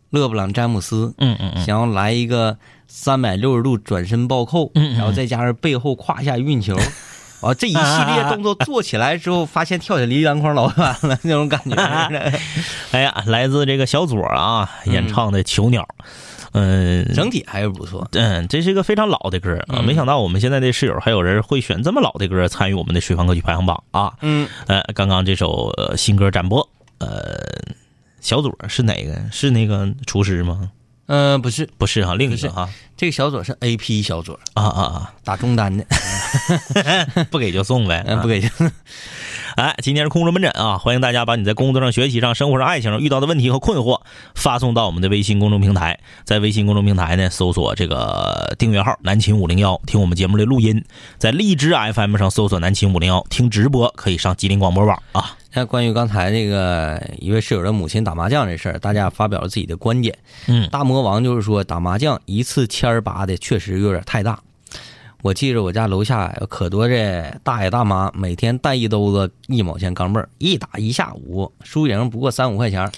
[0.09, 2.57] 勒布朗詹姆斯嗯嗯嗯，想要来一个
[2.89, 6.75] 三百六十度转身暴扣，嗯嗯然后再加上背后胯下运球。
[7.43, 11.77] 完这一系列动作做起来之后，发现跳起来离篮筐老远了，那种感觉。
[12.93, 15.83] 哎呀，来自这个小左啊演唱的《囚鸟》，
[16.53, 18.07] 嗯，整体还是不错。
[18.13, 19.79] 嗯，这是一个非常老的歌啊！
[19.79, 24.13] 嗯没想到我们现在的室友还有人会选这么老的歌参与我们的水房歌曲排行榜啊！
[24.21, 27.41] 嗯，呃，刚刚这首、呃、新歌展播，呃，
[28.21, 29.21] 小左是哪个？
[29.33, 30.71] 是那个厨师吗？
[31.13, 37.25] 呃，不是，不是哈，另一个哈这个小左是 A P 小左，啊啊啊打中单的，啊！
[37.31, 38.49] 不给就送呗，嗯，不给就。
[39.57, 40.79] 哎，今天是空中门诊啊！
[40.79, 44.01] 欢迎大家把你在工作上、学习上、生活上、爱情上遇到的问题和困惑
[44.35, 50.81] 发送到我们的微信公众平台，在微信公众平台呢搜索这个订阅号“南秦五零幺”，听我们节目的录音；
[51.19, 55.37] 在荔枝 FM 上搜索“南秦五零幺”，听直播可以上吉林广播网啊。
[55.55, 60.17] 那关于刚才那个一位室友的母亲打麻将这事儿，大家发表了自己的观点。
[60.47, 64.41] 嗯大魔王就是说打麻将一次千儿八的确实有点太大。
[65.21, 72.91] 我记着我家楼下有可多这大爷大妈，每天带一兜子一毛钱钢镚儿，一打一下午，输赢不过三五块钱儿。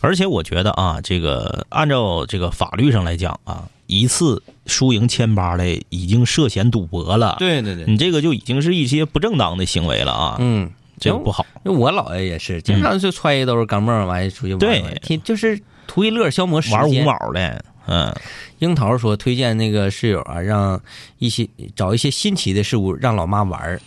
[0.00, 11.44] 而且我觉得啊，这个按照这个法律上来讲啊，一次输赢千八的已经涉嫌赌博了。，对对对，你这个就已经是一些不正当的行为了啊，嗯，这个不好。
[11.64, 16.78] 因为我姥爷也是，经常就揣一兜钢镚儿完出去玩对玩，听就是图一乐，消磨时间。
[16.78, 18.14] 玩五毛的，嗯。
[18.58, 20.80] 樱桃说推荐那个室友啊，让
[21.18, 23.80] 一些找一些新奇的事物让老妈玩儿。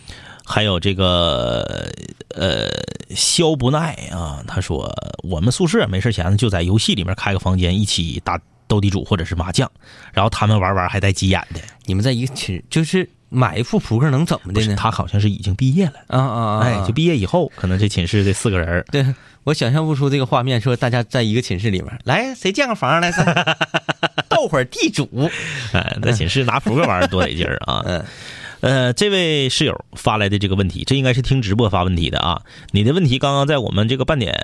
[0.45, 1.87] 还有这个
[2.35, 2.67] 呃，
[3.15, 4.91] 肖不耐啊，他说
[5.23, 9.71] 我们宿舍没事闲的就在游戏里面开个房间，一起打斗地主或者是麻将，
[10.11, 11.59] 然后他们玩玩还带急眼的。
[11.85, 14.75] 你们在一个寝，就是买一副扑克能怎么，的呢？
[14.75, 16.59] 他好像是已经毕业了，啊啊啊！
[16.63, 19.05] 哎，就毕业以后，可能这寝室这四个人儿对
[19.43, 23.25] 我想象不出这个画面，说大家在一个寝室里面， 来谁建个房来，咱
[24.29, 25.07] 斗会儿地主。
[25.73, 27.81] 哎，在寝室拿扑克玩儿多得劲儿啊！
[27.87, 28.05] 嗯，
[28.61, 32.41] 呃，这位室友发来的这个问题，这应该是听直播发问题的啊。
[32.71, 34.35] 你的问题刚刚在我们这个半点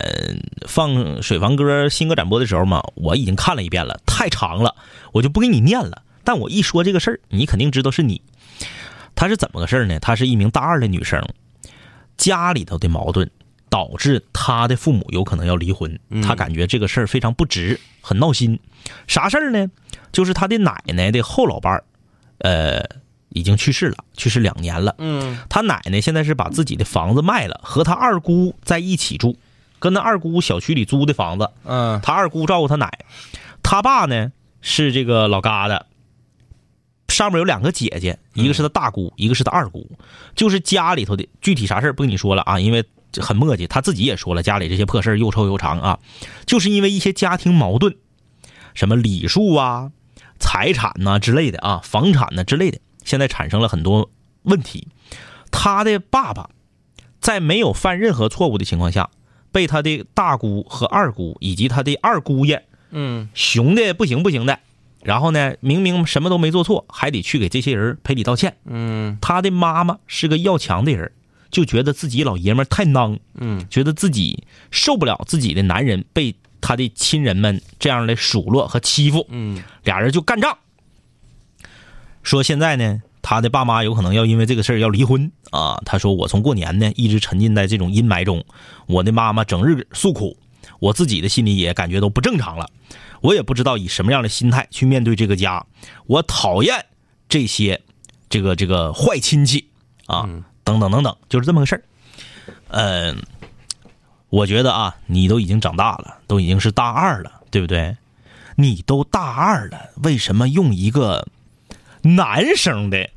[0.68, 4.74] 放水房歌新歌展播的时候嘛，我已经看了一遍了，太长了，
[5.12, 6.04] 我就不给你念了。
[6.24, 8.22] 但我一说这个事儿，你肯定知道是你。
[9.16, 10.00] 她是怎么个事儿呢？
[10.00, 11.24] 她是一名大二的女生，
[12.18, 13.30] 家里头的矛盾
[13.70, 18.60] 导致她的父母有可能要离婚，她感觉这个事儿非常不值，很闹心。
[19.08, 19.72] 啥事儿呢？
[20.12, 21.84] 就是她的奶奶的后老伴儿，
[22.40, 22.84] 呃，
[23.30, 24.96] 已经去世了，去世两年了。
[24.98, 29.38] 嗯，他奶奶现在是把自己的房子卖了，和他二姑在一起住，
[29.80, 31.50] 跟他二姑小区里租的房子。
[31.66, 33.00] 嗯他二姑照顾他奶，
[33.62, 35.82] 他爸呢是这个老疙瘩，
[37.16, 39.90] 上面有两个姐姐，一个是他大姑，一个是他二姑，
[40.36, 42.84] 就是家里头的具体啥事儿不跟你说了啊，因为
[43.20, 46.00] 很磨叽，他自己也说了，家里这些破事儿又臭又长啊，
[46.46, 47.96] 就是因为一些家庭矛盾，
[48.74, 49.92] 什么礼数啊、
[50.40, 54.12] 财产呐、之类的啊，房产呐、之类的，现在产生了很多
[54.44, 54.90] 问题。
[55.52, 56.50] 他的爸爸
[57.22, 59.10] 在没有犯任何错误的情况下，
[59.54, 64.60] 被他的大姑和二姑以及他的二姑爷嗯熊的不行不行的。
[65.06, 68.58] 然后呢，明明什么都没做错，还得去给这些人赔礼道歉。
[68.66, 71.12] 嗯他的妈妈是个要强的人，
[71.52, 80.58] 就觉得自己老爷们儿太囊，嗯觉得自己受不了自己的男人被他的亲人们这样的数落和欺负，嗯俩人就干仗。
[82.24, 85.80] 说现在呢，他的爸妈有可能要因为这个事儿要离婚啊。
[85.86, 88.44] 他说我从过年呢一直沉浸在这种阴霾中，
[88.88, 90.36] 我的妈妈整日诉苦，
[90.80, 92.68] 我自己的心里也感觉都不正常了。
[93.22, 95.66] 我也不知道以什么样的心态去面对这个家。
[96.06, 96.86] 我讨厌
[97.28, 97.82] 这些
[98.30, 99.70] 这个这个坏亲戚
[100.08, 100.30] 啊，
[100.64, 101.84] 等等等等，就是这么个事儿。
[102.68, 103.24] 嗯、
[104.30, 107.98] 我觉得啊，你都已经长大了，都已经是大二了，对不对？
[108.56, 111.28] 你都大二了，为什么用一个
[112.02, 113.10] 男生的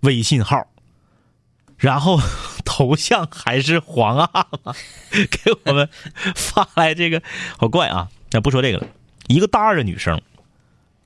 [0.00, 0.66] 微信号，
[1.78, 2.20] 然后
[2.64, 4.74] 头像还是皇阿玛，
[5.10, 5.88] 给我们
[6.34, 7.22] 发来这个，
[7.56, 8.08] 好怪啊！
[8.32, 8.86] 那不说这个了，
[9.28, 10.20] 一个大二的女生，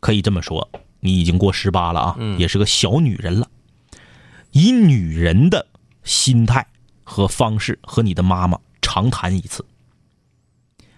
[0.00, 3.48] 可以这么说，你已经过十八了啊，也是个小女人了。
[4.52, 5.66] 以女人的
[6.02, 6.66] 心态
[7.04, 9.64] 和方式和你的妈妈长谈一次。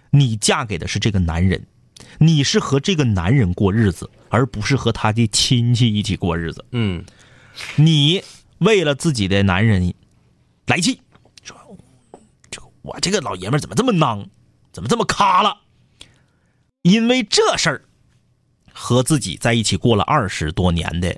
[0.09, 1.65] 你嫁给的是这个男人，
[2.19, 6.65] 你是和这个男人过日子，而不是和他的亲戚一起过日子。
[6.71, 7.03] 嗯
[7.75, 8.23] 你
[8.57, 9.93] 为了自己的男人
[10.65, 10.99] 来气，
[11.43, 11.55] 说
[12.49, 14.27] 这个我这个老爷们怎么这么囊，
[14.71, 15.61] 怎么这么卡了？
[16.83, 17.85] 因为这事儿
[18.71, 21.17] 和自己在一起过了二十多年的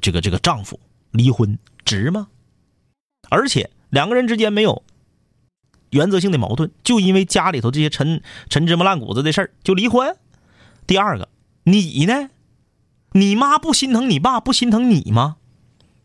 [0.00, 0.78] 这个这个丈夫
[1.12, 2.28] 离婚值吗？
[3.30, 4.82] 而且两个人之间没有
[5.90, 10.16] 原则性的矛盾，就因为家里头这些陈陈芝麻烂谷子的事儿就离婚。
[10.86, 11.28] 第二个，
[11.62, 12.30] 你呢？
[13.12, 15.36] 你妈不心疼你爸，不心疼你吗？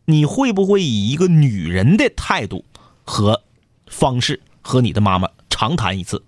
[0.04, 2.64] 你会不会以一个女人的态度
[3.02, 3.42] 和
[3.88, 6.22] 方式和你的妈妈长谈一次？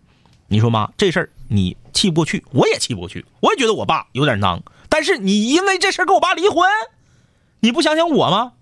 [0.49, 4.63] 你说妈，这事儿你气不过去，我也气不过去，我也觉得我爸有点囊。
[4.89, 6.69] 但是你因为这事儿跟我爸离婚，
[7.61, 8.53] 你不想想我吗？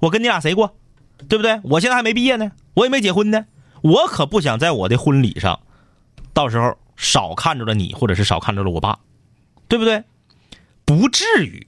[0.00, 0.76] 我跟你俩谁过？
[1.28, 1.60] 对不对？
[1.64, 3.46] 我现在还没毕业呢，我也没结婚呢，
[3.80, 5.60] 我可不想在我的婚礼上，
[6.32, 8.98] 到时候少看着了你，或者是少看着了我爸，
[9.68, 10.04] 对不对？
[10.84, 11.66] 不至于。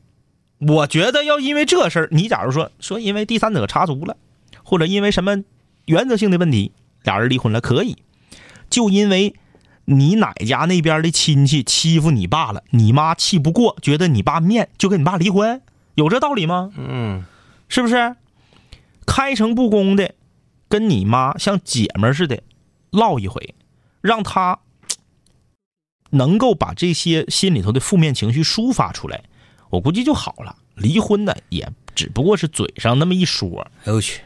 [0.61, 4.16] 我觉得要因为这事儿，你假如说说因为第三者插足了，
[4.62, 5.42] 或者因为什么
[5.87, 7.96] 原则性的问题，俩人离婚了，可以。
[8.70, 9.35] 就因为
[9.87, 15.61] 你奶家那边的亲戚欺负你爸了，你妈气不过，觉得你爸面，就跟你爸离婚，
[15.94, 16.73] 有这道理吗？
[16.77, 17.25] 嗯
[17.68, 18.16] 是不是？
[19.07, 20.14] 开诚布公的
[20.68, 22.42] 跟你妈像姐们似的
[22.90, 23.55] 唠一回，
[24.01, 24.61] 让她
[26.11, 29.25] 能够把这些心里头的负面情绪抒发出来，
[29.70, 30.57] 我估计就好了。
[30.75, 33.68] 离婚呢，也只不过是嘴上那么一说。
[33.81, 34.23] 哎呦我去，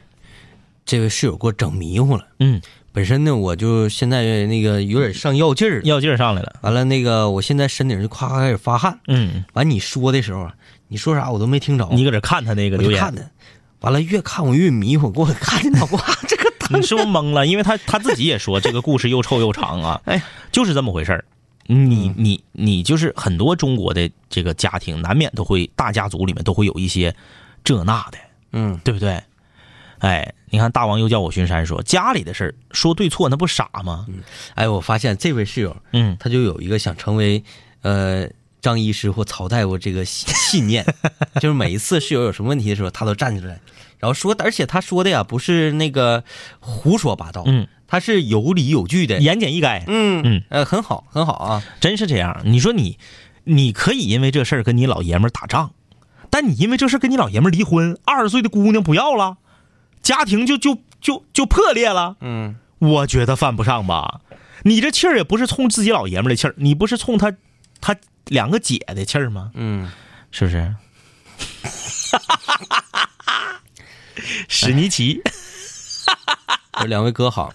[0.85, 2.27] 这位室友给我整迷糊了。
[2.38, 2.61] 嗯，
[2.98, 6.56] 本身呢，我就现在那个有点上药劲儿，药劲儿上来了。
[6.62, 8.98] 完了那个我现在身顶就夸夸开始发汗。
[9.06, 10.50] 嗯，完你说的时候，
[10.88, 13.22] 你说啥我都没听着，你搁这看他那个留言，看他，
[13.82, 17.46] 完了越看我越迷糊，给我看的脑瓜这个你是不是懵了？
[17.46, 21.24] 因为他他自己也说这个故事又臭又长啊， 哎，就是这么回事儿。
[21.68, 27.14] 你你你就是很多中国的这个家庭，难免都会大家族里面都会有一些
[27.62, 28.18] 这那的，
[28.54, 29.22] 嗯对不对？
[30.00, 34.06] 哎，你看大王又叫我巡山说家里的事儿说对错，那不傻吗？
[34.54, 37.42] 哎，我发现这位室友嗯，他就有一个想成为
[37.82, 38.28] 呃
[38.61, 40.84] 张医师或曹大夫这个信信念，
[41.40, 43.61] 就是每一次室友有什么问题的时候，他都站出来，
[43.98, 46.24] 然后说，而且他说的呀不是那个
[46.61, 52.40] 胡说八道，嗯，他是有理有据的，言简意赅，嗯嗯呃很好很好啊，真是这样。
[52.44, 52.98] 你说你，
[53.44, 55.72] 你可以因为这事儿跟你老爷们儿打仗，
[56.30, 59.38] 但你因为这事儿跟你老爷们儿离婚，二十岁的姑娘不要了，
[60.09, 62.16] 家庭就就就就破裂了。
[62.23, 64.23] 嗯我觉得犯不上吧。
[64.62, 67.35] 你这气儿也不是冲自己老爷们的气儿，你不是冲他
[67.83, 67.94] 他
[68.25, 69.51] 两个姐的气儿吗？
[69.53, 69.92] 嗯，
[70.31, 70.75] 是不是？
[74.49, 77.52] 史尼奇，我说两位哥好，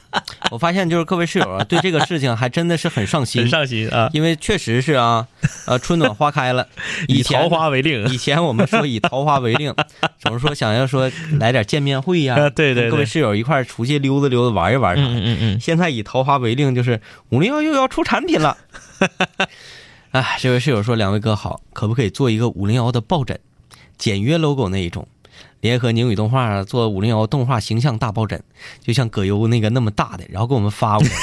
[0.51, 4.09] 我发现就是各位室友啊，对这个事情还真的是很上心很，上心啊！
[4.13, 5.28] 因为确实是啊，
[5.65, 6.67] 呃，春暖花开了，
[7.07, 9.74] 以桃花为令，以前我们说以桃花为令，
[10.19, 15.09] 总是说想要说来点见面会呀、啊对对对各位室友一块儿出去溜达溜达玩一玩啥的。
[15.09, 16.99] 嗯嗯嗯现在以桃花为令，就是
[17.30, 18.57] 五零幺又要出产品了。
[20.11, 23.39] 哎，这位室友说，两位哥好，可不可以做一个五零幺的抱枕，
[23.97, 25.07] 简约 logo 那一种，
[25.64, 28.43] 联合宁宇动画做五零幺动画形象大抱枕，
[28.82, 31.14] 就像葛优那个那么大的，然后给我们发过来。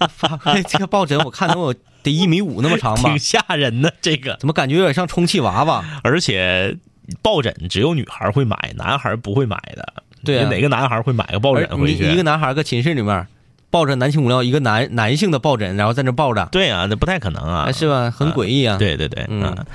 [0.14, 3.18] 发过来这个抱枕，我看能有得一米五那么长吧挺？
[3.18, 5.82] 吓人的这个，怎么感觉有点像充气娃娃？
[6.04, 6.76] 而且
[7.22, 9.94] 抱枕只有女孩会买，男孩不会买的。
[10.22, 12.06] 对啊哪个男孩会买个抱枕回去？
[12.06, 13.26] 一个男孩搁寝室里面
[13.70, 18.10] 抱着男性无聊，一个男男性的抱枕，然后在那抱着，对啊，那不太可能啊，哎是吧？
[18.10, 18.76] 很诡异啊。
[18.76, 19.66] 对对对，嗯啊，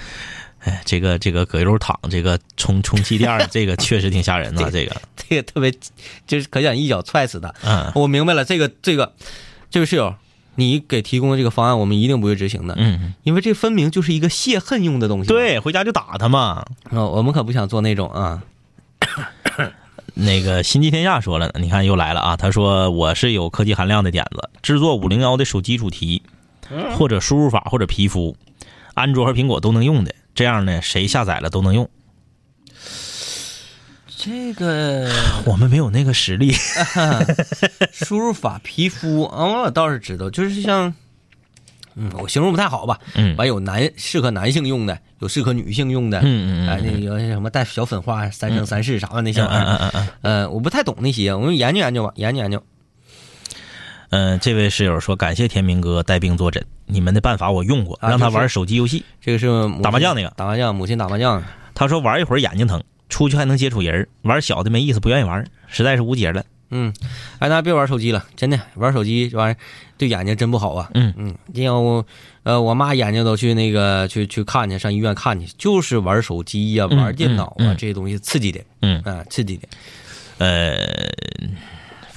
[0.60, 5.72] 哎，这个这个葛优躺这个充充气垫， 这个确实挺吓人的， 这个，这个特别，
[6.26, 7.54] 就是可想一脚踹死他。
[7.64, 9.14] 嗯我明白了，这个这个
[9.70, 10.14] 这位室友，
[10.56, 15.28] 你给提供的这个方案，我们一定不会执行的，嗯，因为这分明就是一个泄恨用的东西。
[15.28, 16.66] 对，回家就打他嘛。
[16.90, 18.42] 啊，我们可不想做那种啊。
[20.20, 26.24] 那个新际天下说了呢，你看又来了啊，他说我是有科技含量的点子，制作五零幺的手机主题，
[26.98, 28.36] 或者输入法或者皮肤，
[28.96, 31.90] 安卓和苹果都能用的，这样呢，谁下载了都能用。
[34.08, 35.10] 这个
[35.46, 36.54] 我们没有那个实力，
[37.92, 40.94] 输入法皮肤啊，我倒是知道，就是像，
[41.96, 43.00] 嗯，我形容不太好吧。
[43.16, 46.20] 嗯完有男适合男性用的，有适合女性用的。
[46.20, 49.66] 嗯嗯嗯哎，那有些什么带小粉花、三生三世啥的那些玩意儿。
[49.66, 52.62] 嗯嗯嗯嗯，我不太懂那些，我们研究研究吧，研究研究。
[54.10, 59.04] 嗯，这位室友说感谢天明哥带病坐诊，你们的办法我用过，让他玩手机游戏。
[59.20, 59.48] 这个是
[59.82, 61.44] 打麻将那个打麻将，母亲打麻将。
[61.76, 66.44] 他说玩一会儿眼睛疼，出去还能接触人，玩小的没意思，不愿意玩，实在是无解了。
[66.70, 66.94] 嗯，
[67.40, 69.58] 哎，那别玩手机了，真的玩手机这玩意儿
[69.98, 70.90] 对眼睛真不好啊。
[70.94, 72.06] 嗯嗯，因为我
[72.44, 79.68] 呃我妈眼睛都去那个去去看去，上医院看去，就是玩手机呀、嗯玩电脑啊、嗯嗯这些东西刺激的，嗯啊、刺激的。
[80.40, 80.78] 呃，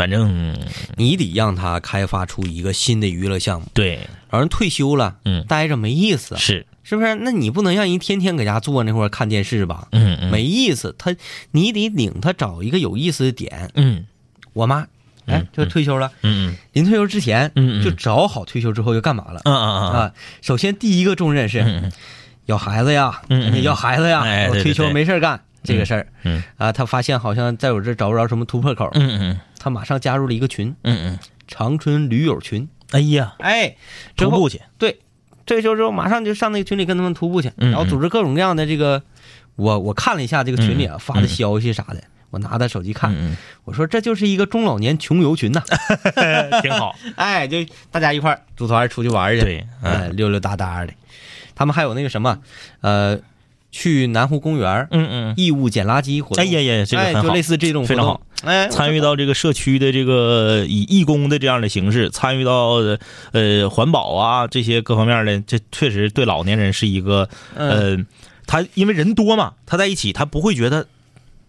[0.01, 0.57] 反正
[0.97, 5.45] 你得让他开发出一个新的娱乐项目，对，老人退休了，嗯。
[5.47, 7.15] 待着没意思，是，是不是？
[7.17, 9.89] 那你不能让人天天搁家坐那块儿看电视吧？
[9.93, 11.15] 嗯嗯，没意思，他
[11.51, 13.71] 你得领他找一个有意思的点。
[13.75, 14.07] 嗯。
[14.55, 14.87] 我妈，
[15.27, 17.85] 哎嗯，就退休了，嗯临退休之前，嗯嗯。
[17.85, 19.43] 就找好退休之后要干嘛了。
[19.45, 19.93] 嗯嗯嗯。
[19.93, 21.93] 啊，首先第一个重任是嗯
[22.47, 23.21] 要孩子呀，
[23.63, 26.07] 要孩子呀，我退休没事儿干这个事儿。
[26.23, 33.77] 嗯啊，他发现好像在我这儿找不着什么突破口，嗯嗯他马上加入了一个群，嗯嗯，长春驴友群，哎呀，哎，
[34.17, 34.99] 徒步去，对，
[35.47, 39.03] 退休之后马上就上那个群里跟他们徒步去，嗯然后组织各种各样的这个，
[39.57, 45.63] 我我看了一下这个群里啊嗯发的消息啥的，我拿他手机看，嗯我说这就是一个中老年穷游群呐，
[46.17, 47.59] 嗯， 挺好， 哎，就
[47.91, 50.93] 大家一块组团出去玩去，对，哎，嗯溜溜达达的。
[51.55, 52.39] 他们还有那个什么，
[52.81, 53.19] 呃，
[53.71, 56.45] 去南湖公园嗯嗯，义务捡垃圾活动。
[56.45, 57.29] 哎呀呀，这个哎，很好。
[57.29, 57.43] 就类。
[57.43, 57.97] 似这种活动。
[57.97, 62.77] 非常好，哎，参与到这个社区的这个以义工的这样的形式，参与到
[63.33, 67.71] 呃环保啊这些各方面的，这确实对老年人是一个嗯。
[67.71, 68.07] 呃，
[68.47, 70.87] 他因为人多嘛，他在一起他不会觉得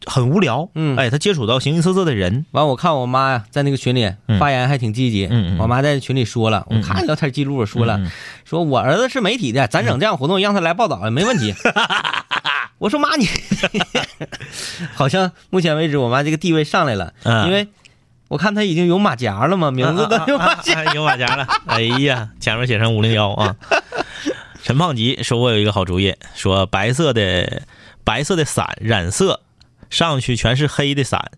[0.06, 5.28] 很无聊，嗯哎，他接触到形形色色的人，完，我看我妈呀，在那个群里嗯发言还挺积极。
[5.30, 8.00] 嗯嗯我妈在群里说了，嗯我看聊天记录我说了，
[8.46, 11.54] 说我儿子是媒体的，咱整这样活动让他来报道没问题。
[12.80, 13.28] 我说妈你，
[14.96, 17.68] 好像目前为止我妈这个地位上来了，嗯因为
[18.28, 20.94] 我看他已经有马甲了嘛，名字都有马甲。
[20.96, 23.56] 有马甲了，哎呀，前面写上五零幺啊。
[24.64, 27.64] 陈胖吉说：“我有一个好主意，说白色的
[28.04, 29.42] 白色的伞染色
[29.92, 31.32] 上去全是黑的伞，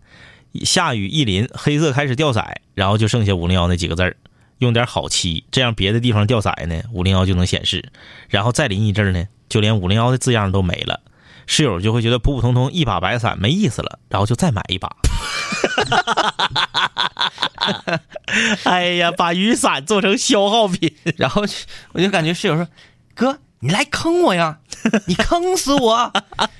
[0.64, 2.42] 下雨一淋，黑色开始掉色，
[2.72, 4.16] 然后就剩下五零幺那几个字儿，
[4.58, 7.90] 用点好漆，这样别的地方掉色呢，五零幺就能显示，
[8.30, 11.02] 然后再淋一阵呢，就连五零幺的字样都没了。”
[11.46, 14.88] 室友就会觉得普普通通一把白伞没意思了，然后就再买一把。
[15.84, 17.30] 哈哈
[17.86, 18.00] 哈
[18.64, 21.44] 哎呀，把雨伞做成消耗品， 然后
[21.92, 22.66] 我就感觉室友说
[23.14, 24.58] ：“哥，你来坑我呀，
[25.06, 26.12] 你坑死我！”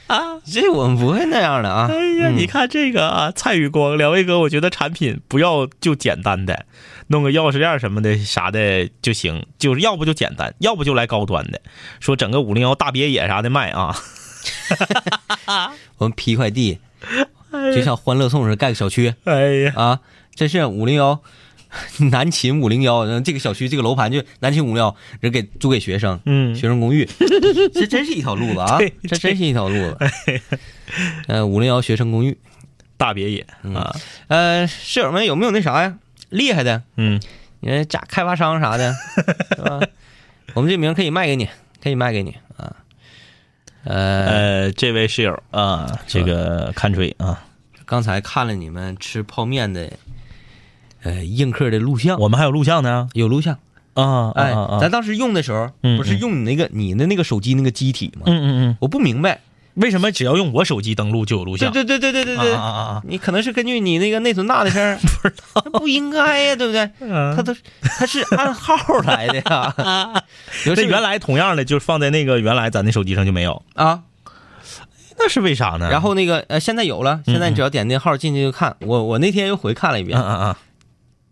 [0.50, 1.86] 这我们不会那样的啊。
[1.90, 6.64] 哎呀，嗯你看这个啊，蔡宇光，两位哥，我觉得产品不要就简单的，
[7.08, 11.60] 弄个钥匙链什么的啥的就行，就是要不就简单，要不就来高端的，
[12.00, 13.94] 说整个五零幺大别野啥的卖啊。
[15.98, 16.78] 我们批块地，
[17.74, 20.00] 就像欢乐颂似的盖个小区哎呀，啊，
[20.34, 21.20] 这是五零幺。
[22.10, 26.54] 南秦五零幺，这个小区这个楼盘就南秦五零幺，人给租给学生，嗯。
[26.54, 27.04] 学生公寓，
[27.74, 29.98] 这真是一条路子啊， 这真是一条路子。
[31.26, 32.36] 呃，五零幺学生公寓，
[32.96, 33.74] 大别野嗯。
[33.74, 33.96] 啊，
[34.28, 35.98] 呃，室友们有没有那啥呀？
[36.30, 37.20] 厉害的，嗯，
[37.60, 38.94] 你看家开发商啥的，
[39.56, 39.80] 是吧？
[40.54, 41.48] 我们这名可以卖给你，
[41.82, 42.76] 可以卖给你啊。
[43.84, 47.44] 呃，呃，这位室友啊，这个看吹啊，
[47.84, 49.90] 刚才看了你们吃泡面的，
[51.04, 53.58] 呃，映客的录像，我们还有录像呢有录像。
[53.94, 58.22] 啊，哎，啊啊咱当时用的时候，嗯不是用你那个你的那个手机那个机体吗？
[58.26, 59.40] 嗯嗯嗯，我不明白。
[59.74, 61.72] 为什么只要用我手机登录就有录像？
[61.72, 66.88] 对对对对对对对，啊啊啊啊你可能是根据你那个内存大的事儿， 不知道，不应该呀，对不对？
[67.00, 67.52] 嗯他都
[67.82, 70.24] 他是按号来的呀。
[70.88, 73.62] 原来同样的，就是放在那个原来咱那手机上就没有。
[73.74, 74.02] 啊，
[75.18, 75.88] 那是为啥呢？
[75.90, 78.76] 然后那个呃，现在有了，现在你只要点那号进去就看。
[78.80, 80.54] 我我那天又回看了一遍，嗯嗯嗯，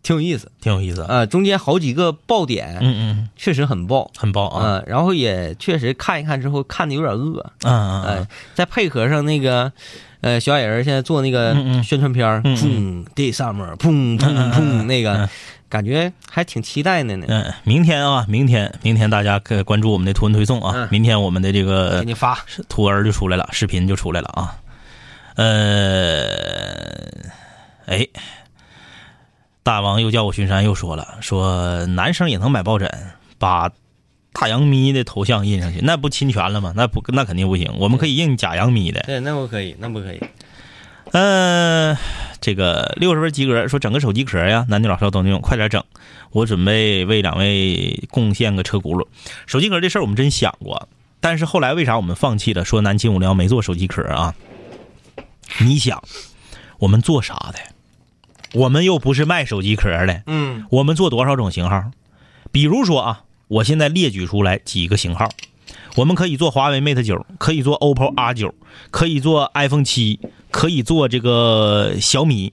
[0.02, 0.50] 挺有意思。
[0.60, 1.04] 挺有意思。
[1.08, 4.10] 呃，中间好几个爆点，嗯嗯，确实很爆。
[4.16, 4.78] 很爆啊。
[4.78, 9.72] 嗯，然后也确实看一看之后看的有点饿，嗯嗯哎嗯，，再配合上那个，
[10.20, 15.28] 呃，小矮人现在做那个嗯嗯宣传片儿，嗯砰，Day Summer，砰砰砰，那个
[15.68, 17.26] 感觉还挺期待的呢。
[17.28, 20.72] 嗯，明天啊，明天明天大家可以关注我们的图文推送啊。
[20.74, 22.38] 嗯明天我们的这个给你发，
[22.68, 24.56] 图文就出来了，视频就出来了啊。
[25.36, 26.26] 呃，
[27.86, 28.06] 哎，
[29.62, 32.90] 大王又叫我巡山，又说了，说男生也能买抱枕，
[33.38, 33.70] 把
[34.32, 36.72] 大洋咪的头像印上去，那不侵权了吗？
[36.74, 37.72] 那不，那肯定不行。
[37.78, 39.00] 我们可以印假洋咪的。
[39.02, 40.20] 对，那不可以，那不可以。
[41.12, 41.96] 嗯、
[42.40, 45.84] 这个六十分及格，说整个手机壳呀，男女老少都能用，快点整。
[46.30, 49.06] 我准备为两位贡献个车轱辘。
[49.46, 50.88] 手机壳这事儿我们真想过，
[51.20, 52.64] 但是后来为啥我们放弃了？
[52.64, 54.34] 说南秦五零幺没做手机壳啊？
[55.60, 56.02] 你想，
[56.78, 57.58] 我们做啥的？
[58.52, 61.90] 我们又不是卖手机壳的，嗯我们做多少种型号？
[62.50, 65.28] 比如说啊，我现在列举出来几个型号，
[65.96, 68.54] 我们可以做华为 Mate 九，可以做 OPPO R 九，
[68.90, 72.52] 可以做 iPhone 七，可以做这个小米。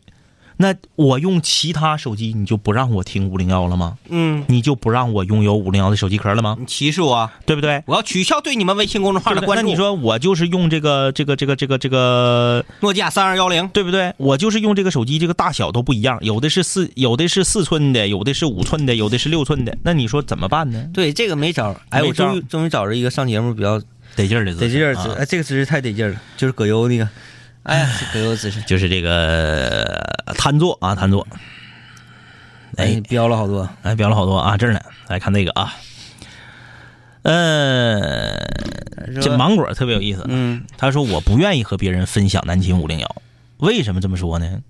[0.62, 3.98] 那我用其他手机，你就不让我听五零幺了吗？
[4.10, 6.58] 嗯，你就不让我拥有五零幺的手机壳了吗？
[6.60, 7.82] 你歧视我，对不对？
[7.86, 9.64] 我要取消对你们微信公众号的关注。
[9.64, 14.14] 那你说我就是用这个这个这个这个这个，诺基亚三二幺零，对不对？
[14.18, 19.78] 我就是用这个手机，这个大小都不一样，有的是四，有的是四寸的，有的是五寸的，有的是六寸的。
[19.84, 20.90] 那你说怎么办呢？
[20.94, 21.80] 对这个没招儿。
[21.88, 23.82] 哎，我终于终于找着一个上节目比较
[24.18, 27.08] 得劲儿的姿势，得劲儿，啊哎，这个姿势太得劲儿了，就是葛优那个，
[27.64, 31.28] 哎呀，葛优姿势，就是这个呃瘫坐啊，瘫坐。
[32.78, 33.68] 哎哎，，飙了好多。
[33.82, 35.74] 哎，标了好多啊，这儿呢，来看这个啊。
[37.24, 38.38] 呃，
[39.22, 43.16] 这芒果特别有意思，嗯他说我不愿意和别人分享南秦五零幺，
[43.58, 44.62] 为什么这么说呢？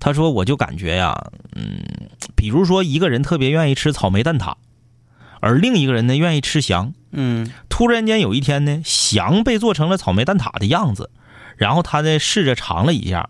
[0.00, 1.78] 他说我就感觉呀，嗯，
[2.34, 4.54] 比如说一个人特别愿意吃草莓蛋挞，
[5.38, 11.10] 而另一个人呢愿意吃翔，嗯突然间有一天呢，翔被做成了草莓蛋挞的样子，
[11.56, 13.28] 然后他呢试着尝了一下，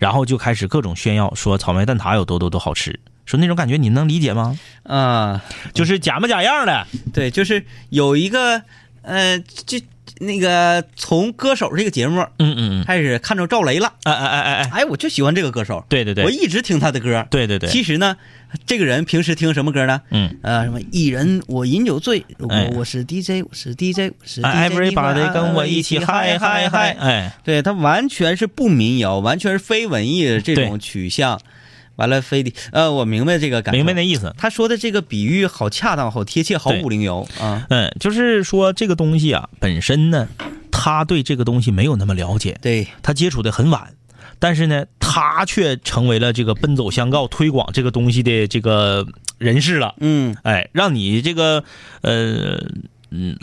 [0.00, 4.58] 然后就开始各种炫耀，说草莓蛋挞有多多多好吃，说那种感觉你能理解吗？
[4.84, 5.44] 啊，
[5.74, 8.62] 就是假模假样的，对，就是有一个
[9.02, 9.78] 呃，就
[10.20, 13.90] 那个从歌手这个节目嗯嗯嗯，开始看着赵雷了。
[14.04, 14.54] 哎哎哎哎。
[14.54, 17.26] 哎，哎，我就喜欢这个歌手，对对对，我一直听他的歌。
[17.30, 18.14] 对对对，其实呢，
[18.66, 20.02] 这个人平时听什么歌呢？
[20.10, 22.70] 嗯，呃，什么一人我饮酒醉，如果哎。
[22.74, 31.40] 我是 DJ，我是 DJ，我是，everybody 跟我一起嗨嗨嗨，哎，对他完全是不民谣，完全是非文艺的这种取向。
[32.00, 34.34] 完了，非得呃，我明白这个感，明白那意思。
[34.38, 37.66] 他说的这个比喻好恰当，好贴切，好对五零幺啊。
[37.68, 40.26] 嗯，就是说这个东西啊，本身呢，
[40.72, 43.92] 他对这个东西没有那么了解，对，他接触的很晚，
[44.38, 49.94] 但是呢，他却成为了这个奔走相告推广这个东西的这个人士了。
[50.00, 51.62] 嗯，哎，让你这个
[52.00, 52.58] 呃
[53.10, 53.36] 嗯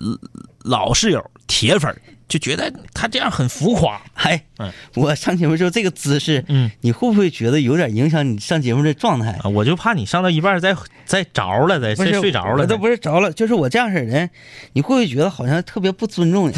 [0.64, 4.02] 老室友铁粉儿就觉得他这样很浮夸。
[4.16, 9.32] 哎嗯，我上节目之后这个姿势，嗯你会不会觉得有点影响你上节目的状态？
[9.44, 10.76] 啊，我就怕你上到一半再
[11.06, 14.30] 再着了，再睡着了都不是着了，就是我这样式的人，
[14.74, 16.58] 你会不会觉得好像特别不尊重人？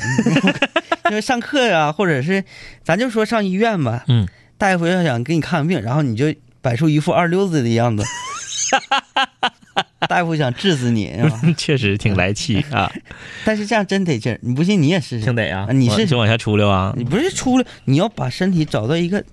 [1.10, 2.44] 因为上课呀、或者是
[2.84, 8.04] 咱就说上医院吧，嗯，大夫要想给你看病，然后你就摆出一副二流子的样子，
[10.08, 11.42] 大夫想治死你 是吧？
[11.58, 12.92] 确实挺来气 啊，
[13.46, 15.36] 但是这样真得劲儿，你不信你也试试挺。
[15.36, 15.68] 得啊。
[15.72, 16.94] 你是就往下出溜啊。
[16.98, 19.24] 你不是出溜，你要把身体找到一个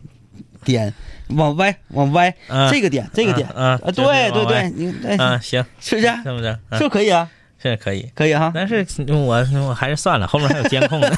[0.64, 0.92] 点，
[1.28, 6.06] 往歪往歪，嗯这个点这个点，啊，对对对，你哎，嗯，行，是不是？
[6.08, 6.44] 是不是？
[6.44, 7.30] 是嗯不是可以啊？
[7.66, 8.08] 这可以。
[8.14, 8.52] 可以哈。
[8.54, 11.10] 但是我我还是算了，后面还有监控呢。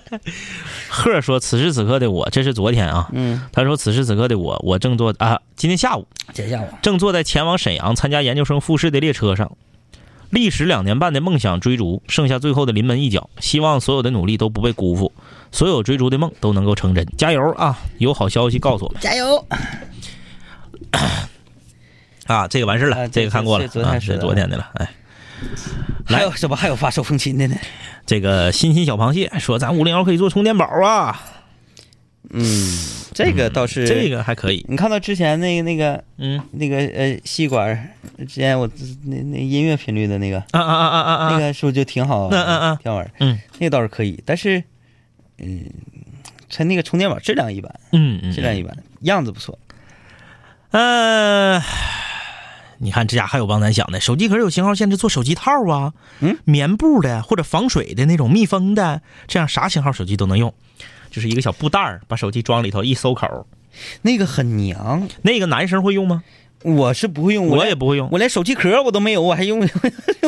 [0.88, 3.08] 贺说：“此时此刻的我，这是昨天啊。
[3.12, 9.56] 嗯，他说：“此时此刻的我，我正坐啊，今天下午今天下午正坐在前往沈阳参加研究生复试的列车上，
[10.28, 13.30] 历时两年半的梦想追逐，剩下最后的临门一脚。
[13.40, 15.10] 希望所有的努力都不被辜负，
[15.50, 17.06] 所有追逐的梦都能够成真。
[17.16, 17.78] 加油啊！
[17.96, 19.46] 有好消息告诉我们加油！
[22.26, 22.46] 啊！
[22.48, 24.70] 这个完事了，啊这个看过了啊，是昨天说的了。
[24.74, 24.90] 哎，来
[26.04, 26.56] 还有什么？
[26.56, 27.56] 还有发手风琴的呢？
[28.04, 31.22] 这个欣欣小螃蟹说，咱五零幺可以做充电宝啊，
[32.30, 32.44] 嗯，
[33.14, 34.08] 这个倒是这。
[34.10, 34.64] 个还可以。
[34.68, 37.88] 你看到之前那个那个嗯那个呃吸管儿，
[38.18, 38.68] 之前我
[39.04, 41.30] 那那音乐频率的那个啊啊啊啊啊啊！
[41.32, 42.28] 那个是不是就挺好？
[42.28, 43.10] 嗯嗯嗯挺好玩儿。
[43.20, 44.62] 嗯那个倒是可以，但是
[45.38, 45.64] 嗯，
[46.50, 49.58] 它那个充电宝质量一般，嗯嗯，质量一般，样子不错。
[50.72, 51.60] 呃，
[52.82, 60.52] 你看这家还有帮咱想的，手机壳有型号限制，做手机套啊，嗯，棉布的或者防水的那种密封的，这样啥型号手机都能用，
[61.10, 63.46] 就是一个小布袋儿，把手机装里头一收口。
[64.02, 66.24] 那个很娘，那个男生会用吗？
[66.64, 68.08] 我是不会用，我连也不会用。
[68.12, 69.64] 我连手机壳我都没有，我还用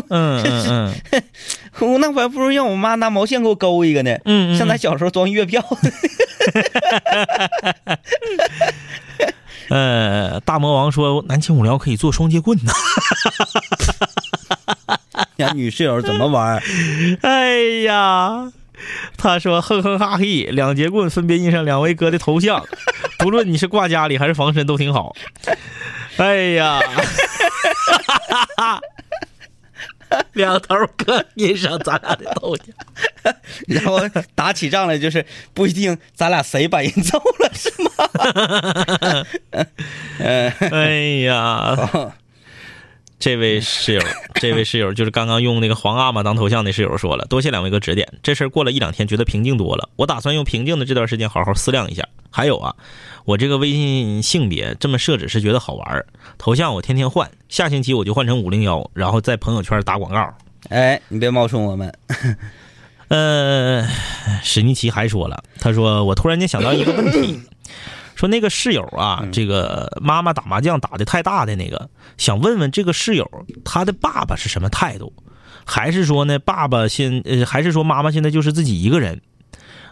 [0.09, 0.95] 嗯嗯嗯
[1.81, 4.13] 我 那我还不如让我妈拿毛线给我勾一个呢。
[4.25, 5.63] 嗯嗯，像咱小时候装月票，
[9.69, 12.73] 呃，大魔王说南青五聊可以做双截棍呢。
[15.37, 16.62] 俩，女室友怎么玩？
[17.23, 18.53] 哎呀，
[19.17, 22.65] 他说哼哼哈嘿，两节棍分别印上两位哥的头像，
[23.19, 25.15] 不论你是挂家里还是防身都挺好。
[26.17, 26.79] 哎呀，
[30.35, 33.35] 两头各印上咱俩的头像。
[33.69, 33.99] 然后
[34.35, 39.27] 打起仗来就是不一定咱俩谁把人揍了是吗？
[40.19, 40.91] 嗯， 哎
[41.27, 42.15] 呀，
[43.19, 44.01] 这位室友，
[44.35, 49.89] 这位室友就是刚刚用那个皇阿玛当头像的室友说了，多谢两位哥指点，这事儿过了一两天，觉得平静多了。
[49.97, 52.07] 我打算用平静的这段时间好好思量一下。
[52.31, 52.75] 还有啊，
[53.25, 56.05] 我这个微信性别这么设置是觉得好玩儿，
[56.37, 60.35] 头像我天天换，下星期我就换成五零幺，然后在朋友圈打广告。
[60.69, 61.95] 哎，你别冒充我们。
[63.09, 63.87] 呃，
[64.43, 67.41] 史尼奇还说了，他说我突然间想到一个问题，
[68.15, 73.29] 说那个室友啊，这个妈妈打麻将打的太大的那个，想问问这个室友
[73.65, 75.12] 他的爸爸是什么态度，
[75.65, 79.21] 还是说呢，爸爸现呃，还是说妈妈现在就是自己一个人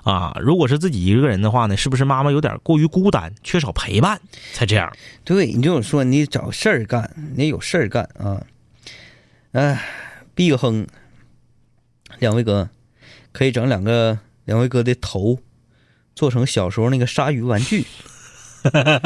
[0.05, 0.37] 啊？
[0.41, 4.21] 如果是自己一个人的话呢，是不是妈妈有点过于孤单，缺少陪伴
[4.53, 4.93] 才这样？
[5.25, 8.43] 对你就是说你找事儿干，你有事儿干啊。
[9.53, 9.83] 哎，
[10.35, 10.87] 毕个哼，
[12.19, 12.69] 两位哥
[13.33, 15.39] 可以整两个两位哥的头
[16.15, 17.85] 做成小时候那个鲨鱼玩具，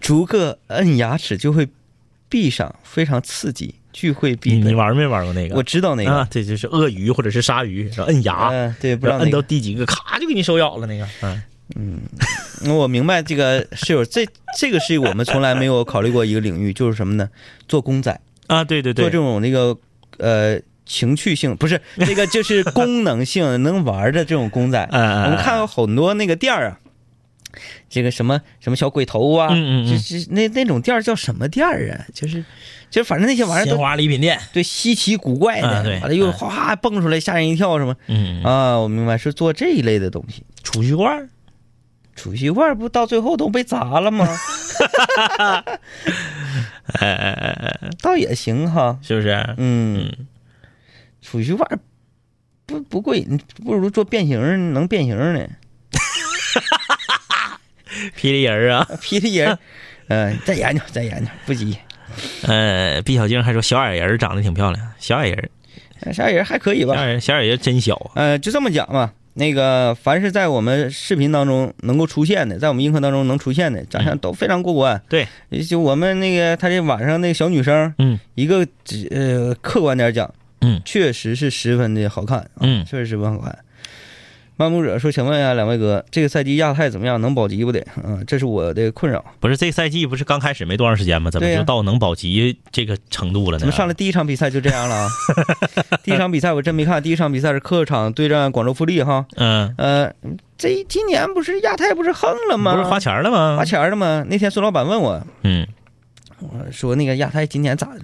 [0.00, 1.68] 逐个摁牙齿就会
[2.28, 4.70] 闭上，非常刺激，巨会你闭的。
[4.70, 5.56] 你玩没玩过那个？
[5.56, 9.40] 我知道那个，啊，这就是鳄鱼或者是鲨鱼，然后摁牙，嗯、对，不知道摁到。
[9.42, 11.06] 第几个，咔就给你手咬了那个。
[11.76, 12.00] 嗯，
[12.68, 14.26] 我明白这个 室友，这
[14.58, 17.28] 这个是我们从来没有考虑过一个领域，就是什么呢？
[17.68, 18.18] 做公仔。
[18.48, 19.76] 啊，对对对做这，种那个
[20.18, 24.80] 呃情趣性， 不是那个就是功能性 能玩的这种公仔。
[24.90, 26.78] 我们看到很多那个店儿啊，
[27.88, 32.04] 这个什么什么小鬼头啊，嗯嗯嗯就是那那种店儿叫什么店儿啊？
[32.12, 32.44] 就是
[32.90, 34.38] 就反正那些玩意儿鲜都花礼品店。
[34.52, 38.78] 对稀奇古怪的，完了又嗯哗哗蹦出来吓人一跳什么嗯，啊？
[38.80, 40.42] 我明白是做这一类的东西。
[40.64, 41.28] 储蓄罐。
[42.16, 44.28] 储蓄罐不到最后都被砸了吗？
[47.00, 49.30] 哎哎哎哎，倒也行哈，是不是？
[49.56, 50.26] 嗯，嗯，
[51.22, 51.80] 储蓄罐
[52.66, 55.46] 不不贵，你不如做变形能变形呢。
[58.16, 58.86] 霹雳人啊。
[59.02, 59.58] 霹雳人，
[60.08, 61.76] 嗯、再研究再研究，不急。
[62.42, 65.50] 呃，毕小静还说小矮人长得挺漂亮，小矮人，
[66.12, 66.94] 小矮人还可以吧？
[66.94, 68.10] 小矮人，小矮人真小啊。
[68.14, 69.12] 呃，就这么讲吧。
[69.34, 75.00] 那个，凡是在我们视频当中能够出现的，在我们映客当中能出现的，长相都非常过关。
[75.08, 75.26] 对，
[75.68, 83.58] 就我们那个，他这晚上那个小女生，嗯一个只呃，客观点讲，嗯确实是十分的好看，啊嗯确实十分好看。
[84.56, 87.18] 漫步者说：“请问一下两位哥，这个赛季亚太怎么样？
[87.22, 87.82] 能保级不得？
[88.04, 89.24] 嗯，这是我的困扰。
[89.40, 91.30] 不是这赛季不是刚开始没多长时间吗？
[91.30, 93.58] 怎么就到能保级这个程度了呢？
[93.60, 95.08] 怎么上来第一场比赛就这样了啊？
[96.04, 99.24] 第一场比赛我真没看，第一场比赛是客场对战广州富力哈。
[99.36, 100.12] 嗯，呃，
[100.58, 102.72] 这今年不是亚太不是横了吗？
[102.76, 103.56] 不是花钱了吗？
[103.56, 104.26] 花钱了吗？
[104.28, 105.66] 那天孙老板问我，嗯
[106.40, 108.00] 我说那个亚太今年咋的？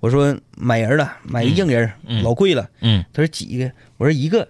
[0.00, 2.68] 我说买人了，买一硬人，嗯老贵了。
[2.80, 3.70] 嗯，他说几个？
[3.96, 4.48] 我说一个，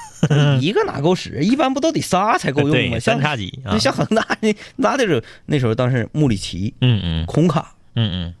[0.60, 1.42] 一个哪够使？
[1.42, 2.98] 一般不都得仨才够用吗？
[2.98, 3.78] 像三叉戟啊。
[3.78, 8.34] 像恒 大那那得是那时候当时穆里奇、嗯嗯孔卡，嗯嗯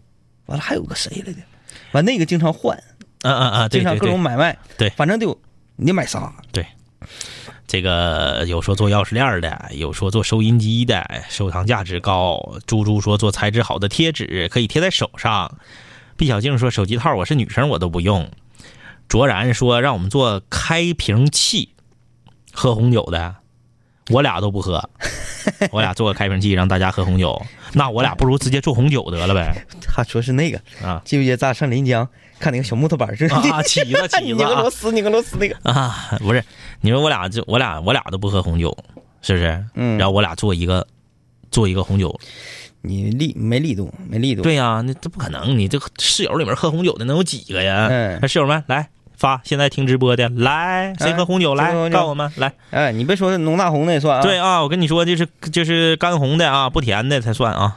[0.46, 1.38] 完了还有个谁来着？
[1.92, 2.76] 完那个经常换，
[3.22, 3.68] 啊啊啊！
[3.68, 4.56] 经常各对对种买卖。
[4.76, 5.40] 对反正得有
[5.76, 6.32] 你得买仨。
[7.74, 12.54] 这个有说做钥匙链的，有说做收音机的，收藏价值高。
[12.66, 15.58] 猪猪说做材质好的贴纸可以贴在手上。
[16.16, 18.30] 毕小静说手机套我是女生我都不用。
[19.08, 21.70] 卓然说让我们做开瓶器，
[22.52, 23.34] 喝红酒的，
[24.08, 24.88] 我俩都不喝。
[25.72, 29.66] 我俩做个开瓶器让大家喝红酒，那我俩不如直接做红酒得了呗。
[29.82, 32.08] 他说是那个啊记不记得咱上临江
[32.44, 33.16] 看那个小木头板儿？
[33.16, 35.56] 就是啊，起子 起拧子啊个螺丝，拧个螺丝那个。
[35.62, 36.44] 啊，不是，
[36.82, 38.76] 你说我俩就我俩我俩都不喝红酒，
[39.22, 39.64] 是不是？
[39.74, 40.86] 嗯然后我俩做一个
[41.50, 42.14] 做一个红酒，
[42.82, 47.88] 你力没力度，没力度。，对呀、那这不可能，你这室友里面喝红酒的能有几个呀？
[47.90, 52.52] 嗯那室友们来发，现在听直播的来，谁喝红酒来告诉我们来。
[52.70, 54.22] 哎，你别说浓大红的也算啊。
[54.22, 57.74] 对，啊，我跟你说，就是就是干红的啊，不甜的才算啊。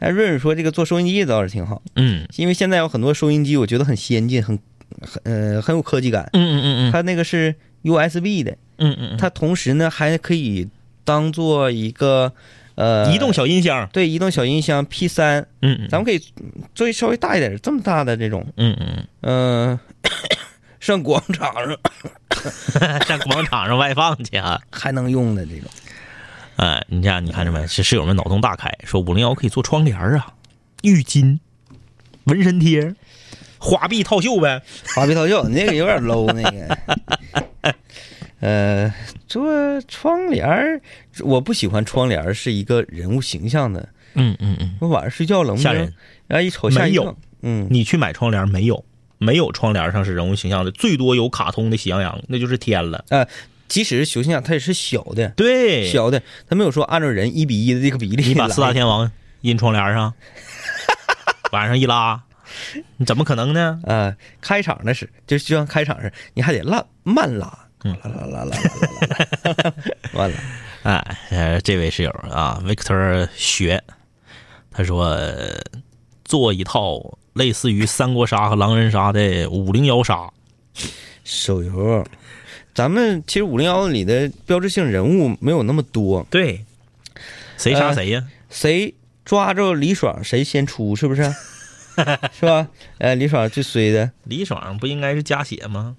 [0.00, 2.26] 哎，瑞瑞说这个做收音机倒是挺好，嗯。
[2.36, 4.58] 因为现在有很多收音机，我觉得很先进，很
[5.00, 6.28] 很呃很有科技感。
[6.32, 6.92] 嗯嗯嗯嗯。
[6.92, 10.66] 它那个是 USB 的，嗯嗯它同时呢还可以
[11.04, 12.32] 当做一个
[12.74, 16.20] 呃嗯，移动小音箱，对移动小音箱 P 三，嗯嗯，咱们可以
[16.74, 19.78] 做一稍微大一点，这么大的这种，嗯嗯嗯、
[20.80, 21.76] 上广场上。
[22.80, 24.58] 嗯， 上广场上外放去啊。
[24.70, 25.68] 还能用的这种。
[26.60, 27.66] 哎，你这样你看着没？
[27.66, 30.34] 是室友们脑洞大开，说五零幺可以做窗帘啊、
[30.82, 31.38] 浴巾、
[32.24, 32.94] 纹身贴、
[33.56, 34.62] 花臂套袖呗。
[34.94, 36.78] 花臂套袖，你那个有点 low 那个。
[38.40, 38.92] 呃，
[39.26, 40.82] 做窗帘儿，
[41.20, 43.88] 我不喜欢窗帘儿是一个人物形象的。
[44.12, 45.94] 嗯嗯嗯，我晚上睡觉冷不丁吓人，
[46.26, 47.16] 然后一瞅吓一没有跳。
[47.40, 48.84] 嗯，你去买窗帘没有？
[49.16, 53.04] 没有窗帘上是人物形象的，最多有卡通的喜羊羊，那就是天了。
[53.70, 58.26] 即使是球星啊，它也是小的，对，小的，它没有说按照人一比一的这个比例。
[58.26, 59.08] 你把四大天王
[59.42, 60.12] 印窗帘上，
[61.52, 62.20] 晚上一拉，
[62.96, 63.80] 你怎么可能呢？
[63.84, 68.56] 呃、开场的是就就像开场似的，你还得拉慢拉，嗯拉拉拉拉拉
[69.46, 69.72] 拉拉，
[70.14, 70.36] 完了。
[70.82, 73.80] 哎，呃，这位室友啊，Victor 学，
[74.72, 75.60] 他说呃
[76.24, 76.98] 做一套
[77.34, 80.28] 类似于三国杀和狼人杀的五零幺杀。
[81.22, 82.04] 手游，
[82.80, 86.64] 咱们其实五零幺里的标志性人物没有那么多，对，
[87.58, 88.26] 谁杀谁呀？
[88.48, 91.22] 谁抓着李爽谁先出，是不是？
[92.32, 92.66] 是吧？
[92.96, 95.94] 呃，李爽最衰的，李爽不应该是加血吗？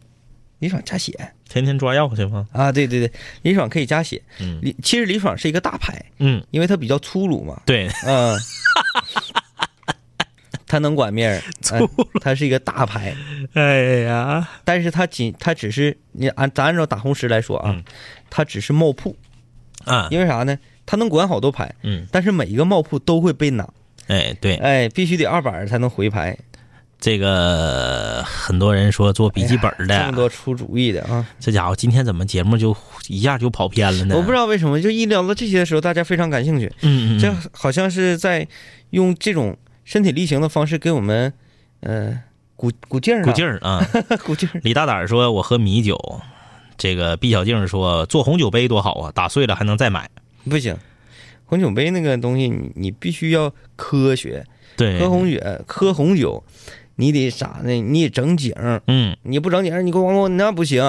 [0.57, 1.13] 李爽加血
[1.47, 2.47] 天天抓药去吗？
[2.51, 2.71] 啊！
[2.71, 3.11] 对对对，
[3.43, 4.19] 李爽可以加血。
[4.39, 8.35] 嗯李其实李爽是一个大牌，嗯，因为他比较粗鲁嘛，对，嗯，
[10.71, 13.13] 他能管面儿，粗 嗯他是一个大牌，
[13.55, 17.83] 哎呀，但是他仅他只是你按咱按照打红石来说啊嗯，
[18.29, 19.13] 他只是冒铺，
[19.83, 20.57] 啊，因为啥呢？
[20.85, 23.67] 他能管好多牌，嗯，但是每一个冒铺都会被拿，
[24.07, 26.37] 哎，对，哎，必须得二板儿才能回牌。
[27.01, 31.25] 这个很多人说做笔记本哎这么，多出主意的啊！
[31.39, 34.15] 这家伙今天怎么节目就一下就跑偏了呢？
[34.15, 38.47] 我不知道为什么，就一聊到这些的时候，大家非常感兴趣，嗯，嗯嗯，这好像是在
[38.91, 41.33] 用这种身体力行的方式给我们，
[41.81, 42.19] 呃，
[42.55, 43.85] 鼓鼓劲儿呢，鼓劲儿啊。
[44.09, 44.59] 儿， 鼓劲儿。
[44.63, 45.97] 李大胆儿说：“我喝米酒。”
[46.77, 50.09] 这个毕小静说：“做红酒杯多好啊，打碎了还能再买。
[50.49, 50.75] 不行，
[51.45, 54.45] 红酒杯那个东西你，你必须要科学。”
[54.77, 56.43] 对，喝红酒，喝红酒，
[56.95, 57.71] 你得啥呢？
[57.73, 60.81] 你得整景儿，嗯，你不整景儿，你咣咣那不行。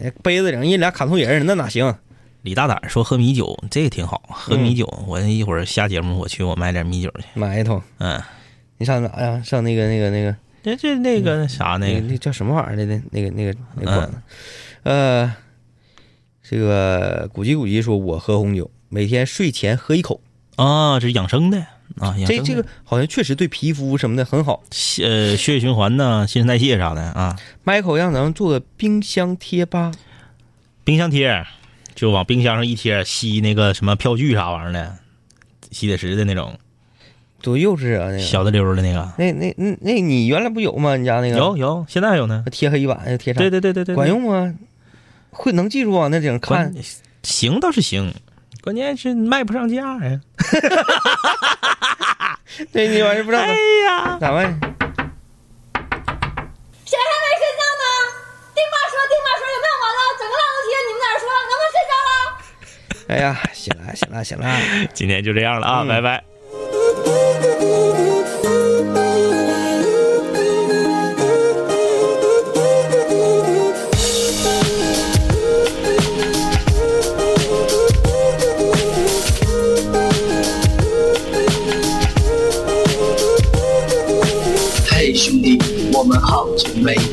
[0.00, 1.94] 哎杯子整一俩卡通人儿，那哪行？
[2.42, 4.20] 李大胆儿说喝米酒，这个挺好。
[4.28, 7.24] 喝米酒，我一会儿下节目我去我买点米酒去。
[7.34, 7.80] 买一桶。
[7.98, 8.20] 嗯，
[8.78, 9.42] 你上哪呀？
[9.44, 13.00] 上那个那个那个那这那个啥那个，那那叫什么玩意儿来的？
[13.10, 14.22] 那个那个那个馆子。
[14.84, 15.34] 呃，
[16.42, 20.20] 这个古籍古籍说，我喝红酒，每天睡前喝一口。
[20.56, 21.58] 啊，这是养生的
[21.98, 24.62] 啊，这这个好像确实对皮肤什么的很好。
[25.02, 27.36] 呃血液循环呢、新陈代谢啥的啊。
[27.64, 29.92] Michael 让咱们做个冰箱贴吧。
[30.82, 31.44] 冰箱贴
[31.94, 34.98] 就往冰箱上一贴，吸那个什么票据啥玩意儿的，
[35.70, 36.58] 吸铁石的那种
[37.40, 38.06] 多幼稚啊！
[38.06, 39.08] 那个小的溜儿的那个。
[39.16, 40.96] 那那那那你原来不有吗？
[40.96, 42.44] 你家那个有有，现在还有呢。
[42.50, 44.52] 贴黑板贴上，对对对对对，对管用吗？
[45.30, 46.08] 会能记住啊？
[46.08, 46.74] 那顶上看
[47.22, 48.12] 行倒是行，
[48.62, 50.20] 关键是卖不上价呀。
[52.72, 53.54] 对你玩意儿不知道哎
[53.86, 54.42] 呀，咋办？
[54.42, 54.50] 谁
[56.98, 57.84] 还没睡觉呢？
[58.54, 60.00] 丁妈说，丁妈说有没有完了？
[60.18, 62.10] 整个烂楼梯，你们在这说，能不能睡觉了？
[63.06, 64.42] 哎呀，行了行了行了，
[64.92, 66.24] 今天就这样了啊，嗯拜拜。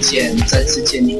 [0.06, 1.20] 见，再次见你，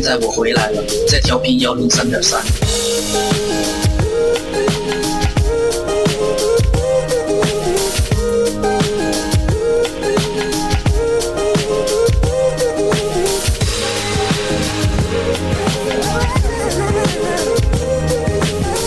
[0.03, 2.41] 现在我回来了，在调频幺零三点三。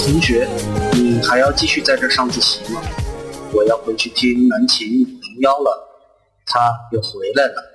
[0.04, 0.48] 同学，
[0.94, 2.82] 你还要继续在这上自习吗？
[3.52, 5.88] 我要回去听南琴五零幺了，
[6.44, 7.73] 他又回来了。